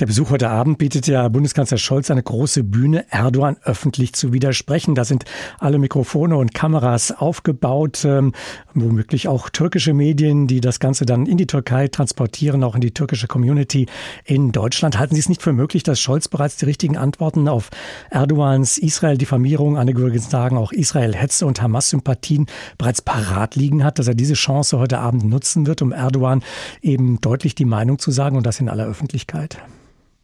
Der 0.00 0.06
Besuch 0.06 0.30
heute 0.30 0.48
Abend 0.50 0.78
bietet 0.78 1.06
ja 1.06 1.28
Bundeskanzler 1.28 1.78
Scholz 1.78 2.10
eine 2.10 2.22
große 2.22 2.64
Bühne, 2.64 3.06
Erdogan 3.10 3.56
öffentlich 3.64 4.14
zu 4.14 4.32
widersprechen. 4.32 4.94
Da 4.94 5.04
sind 5.04 5.24
alle 5.58 5.78
Mikrofone 5.78 6.36
und 6.36 6.54
Kameras 6.54 7.12
aufgebaut, 7.12 8.04
ähm, 8.04 8.32
womöglich 8.74 9.28
auch 9.28 9.50
türkische 9.50 9.92
Medien, 9.92 10.46
die 10.46 10.60
das 10.60 10.80
Ganze 10.80 11.06
dann 11.06 11.26
in 11.26 11.36
die 11.36 11.46
Türkei 11.46 11.88
transportieren, 11.88 12.64
auch 12.64 12.74
in 12.74 12.80
die 12.80 12.94
türkische 12.94 13.26
Community 13.26 13.86
in 14.24 14.52
Deutschland. 14.52 14.98
Halten 14.98 15.14
Sie 15.14 15.20
es 15.20 15.28
nicht 15.28 15.42
für 15.42 15.52
möglich, 15.52 15.82
dass 15.82 16.00
Scholz 16.00 16.28
bereits 16.28 16.56
die 16.56 16.64
richtigen 16.64 16.96
Antworten 16.96 17.48
auf 17.48 17.70
Erdogans 18.10 18.78
Israel-Diffamierung, 18.78 19.76
einige 19.76 20.00
würden 20.00 20.18
sagen 20.18 20.56
auch 20.56 20.72
Israel-Hetze 20.72 21.46
und 21.46 21.62
Hamas-Sympathien 21.62 22.46
bereits 22.78 23.02
parat 23.02 23.56
liegen 23.56 23.84
hat, 23.84 23.98
dass 23.98 24.08
er 24.08 24.14
diese 24.14 24.34
Chance 24.34 24.78
heute 24.78 24.98
Abend 24.98 25.24
nutzen 25.24 25.66
wird, 25.66 25.82
um 25.82 25.92
Erdogan 25.92 26.42
eben 26.80 27.20
deutlich 27.20 27.54
die 27.54 27.64
Meinung 27.64 27.98
zu 27.98 28.10
sagen 28.10 28.36
und 28.36 28.46
das 28.46 28.58
in 28.62 28.68
aller 28.68 28.86
Öffentlichkeit? 28.86 29.58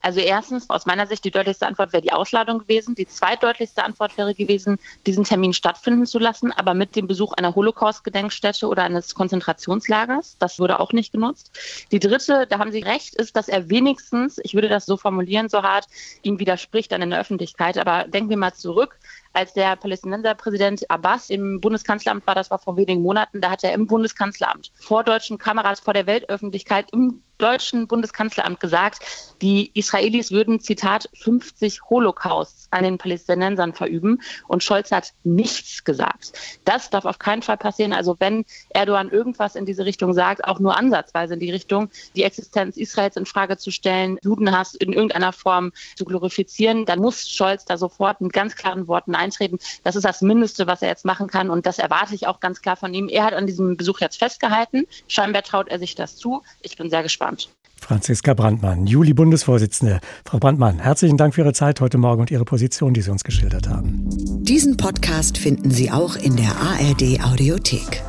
Also 0.00 0.20
erstens, 0.20 0.70
aus 0.70 0.86
meiner 0.86 1.06
Sicht, 1.06 1.24
die 1.24 1.30
deutlichste 1.30 1.66
Antwort 1.66 1.92
wäre 1.92 2.02
die 2.02 2.12
Ausladung 2.12 2.60
gewesen. 2.60 2.94
Die 2.94 3.06
zweitdeutlichste 3.06 3.84
Antwort 3.84 4.16
wäre 4.16 4.34
gewesen, 4.34 4.78
diesen 5.06 5.24
Termin 5.24 5.52
stattfinden 5.52 6.06
zu 6.06 6.18
lassen, 6.18 6.52
aber 6.52 6.72
mit 6.72 6.94
dem 6.94 7.08
Besuch 7.08 7.32
einer 7.32 7.54
Holocaust-Gedenkstätte 7.54 8.68
oder 8.68 8.84
eines 8.84 9.14
Konzentrationslagers. 9.14 10.36
Das 10.38 10.58
wurde 10.60 10.78
auch 10.78 10.92
nicht 10.92 11.12
genutzt. 11.12 11.50
Die 11.90 11.98
dritte, 11.98 12.46
da 12.48 12.58
haben 12.58 12.70
Sie 12.70 12.80
recht, 12.80 13.16
ist, 13.16 13.36
dass 13.36 13.48
er 13.48 13.68
wenigstens, 13.68 14.38
ich 14.44 14.54
würde 14.54 14.68
das 14.68 14.86
so 14.86 14.96
formulieren, 14.96 15.48
so 15.48 15.62
hart, 15.62 15.86
ihm 16.22 16.38
widerspricht 16.38 16.92
dann 16.92 17.02
in 17.02 17.10
der 17.10 17.20
Öffentlichkeit. 17.20 17.76
Aber 17.76 18.04
denken 18.04 18.30
wir 18.30 18.36
mal 18.36 18.54
zurück 18.54 18.98
als 19.32 19.52
der 19.52 19.76
Palästinenserpräsident 19.76 20.90
Abbas 20.90 21.28
im 21.30 21.60
Bundeskanzleramt 21.60 22.26
war, 22.26 22.34
das 22.34 22.50
war 22.50 22.58
vor 22.58 22.76
wenigen 22.76 23.02
Monaten, 23.02 23.40
da 23.40 23.50
hat 23.50 23.62
er 23.62 23.72
im 23.72 23.86
Bundeskanzleramt 23.86 24.72
vor 24.74 25.04
deutschen 25.04 25.38
Kameras, 25.38 25.80
vor 25.80 25.94
der 25.94 26.06
Weltöffentlichkeit 26.06 26.86
im 26.92 27.22
deutschen 27.38 27.86
Bundeskanzleramt 27.86 28.60
gesagt, 28.60 29.00
die 29.40 29.70
Israelis 29.74 30.32
würden, 30.32 30.60
Zitat, 30.60 31.08
50 31.14 31.82
Holocausts 31.88 32.66
an 32.70 32.82
den 32.82 32.98
Palästinensern 32.98 33.72
verüben. 33.72 34.20
Und 34.48 34.62
Scholz 34.62 34.90
hat 34.90 35.12
nichts 35.22 35.84
gesagt. 35.84 36.32
Das 36.64 36.90
darf 36.90 37.04
auf 37.04 37.18
keinen 37.18 37.42
Fall 37.42 37.56
passieren. 37.56 37.92
Also 37.92 38.16
wenn 38.18 38.44
Erdogan 38.70 39.10
irgendwas 39.10 39.54
in 39.54 39.64
diese 39.64 39.84
Richtung 39.84 40.12
sagt, 40.12 40.44
auch 40.44 40.58
nur 40.58 40.76
ansatzweise 40.76 41.34
in 41.34 41.40
die 41.40 41.50
Richtung, 41.50 41.90
die 42.16 42.24
Existenz 42.24 42.76
Israels 42.76 43.16
in 43.16 43.26
Frage 43.26 43.56
zu 43.56 43.70
stellen, 43.70 44.18
Judenhass 44.22 44.74
in 44.74 44.92
irgendeiner 44.92 45.32
Form 45.32 45.72
zu 45.96 46.04
glorifizieren, 46.04 46.84
dann 46.84 46.98
muss 46.98 47.28
Scholz 47.28 47.64
da 47.64 47.78
sofort 47.78 48.20
mit 48.20 48.32
ganz 48.32 48.56
klaren 48.56 48.88
Worten 48.88 49.14
eintreten. 49.14 49.58
Das 49.84 49.96
ist 49.96 50.04
das 50.04 50.20
Mindeste, 50.20 50.66
was 50.66 50.82
er 50.82 50.88
jetzt 50.88 51.04
machen 51.04 51.28
kann. 51.28 51.48
Und 51.50 51.64
das 51.64 51.78
erwarte 51.78 52.14
ich 52.14 52.26
auch 52.26 52.40
ganz 52.40 52.60
klar 52.60 52.76
von 52.76 52.92
ihm. 52.92 53.08
Er 53.08 53.24
hat 53.24 53.34
an 53.34 53.46
diesem 53.46 53.76
Besuch 53.76 54.00
jetzt 54.00 54.18
festgehalten. 54.18 54.86
Scheinbar 55.06 55.42
traut 55.42 55.68
er 55.68 55.78
sich 55.78 55.94
das 55.94 56.16
zu. 56.16 56.42
Ich 56.62 56.76
bin 56.76 56.90
sehr 56.90 57.02
gespannt 57.02 57.27
gespannt. 57.36 57.54
Franziska 57.80 58.34
Brandmann, 58.34 58.86
Juli-Bundesvorsitzende. 58.86 60.00
Frau 60.24 60.38
Brandmann, 60.38 60.80
herzlichen 60.80 61.16
Dank 61.16 61.34
für 61.34 61.42
Ihre 61.42 61.52
Zeit 61.52 61.80
heute 61.80 61.96
Morgen 61.96 62.20
und 62.20 62.30
Ihre 62.30 62.44
Position, 62.44 62.92
die 62.92 63.02
Sie 63.02 63.10
uns 63.10 63.22
geschildert 63.22 63.68
haben. 63.68 64.04
Diesen 64.42 64.76
Podcast 64.76 65.38
finden 65.38 65.70
Sie 65.70 65.90
auch 65.90 66.16
in 66.16 66.36
der 66.36 66.50
ARD 66.56 67.24
Audiothek. 67.24 68.02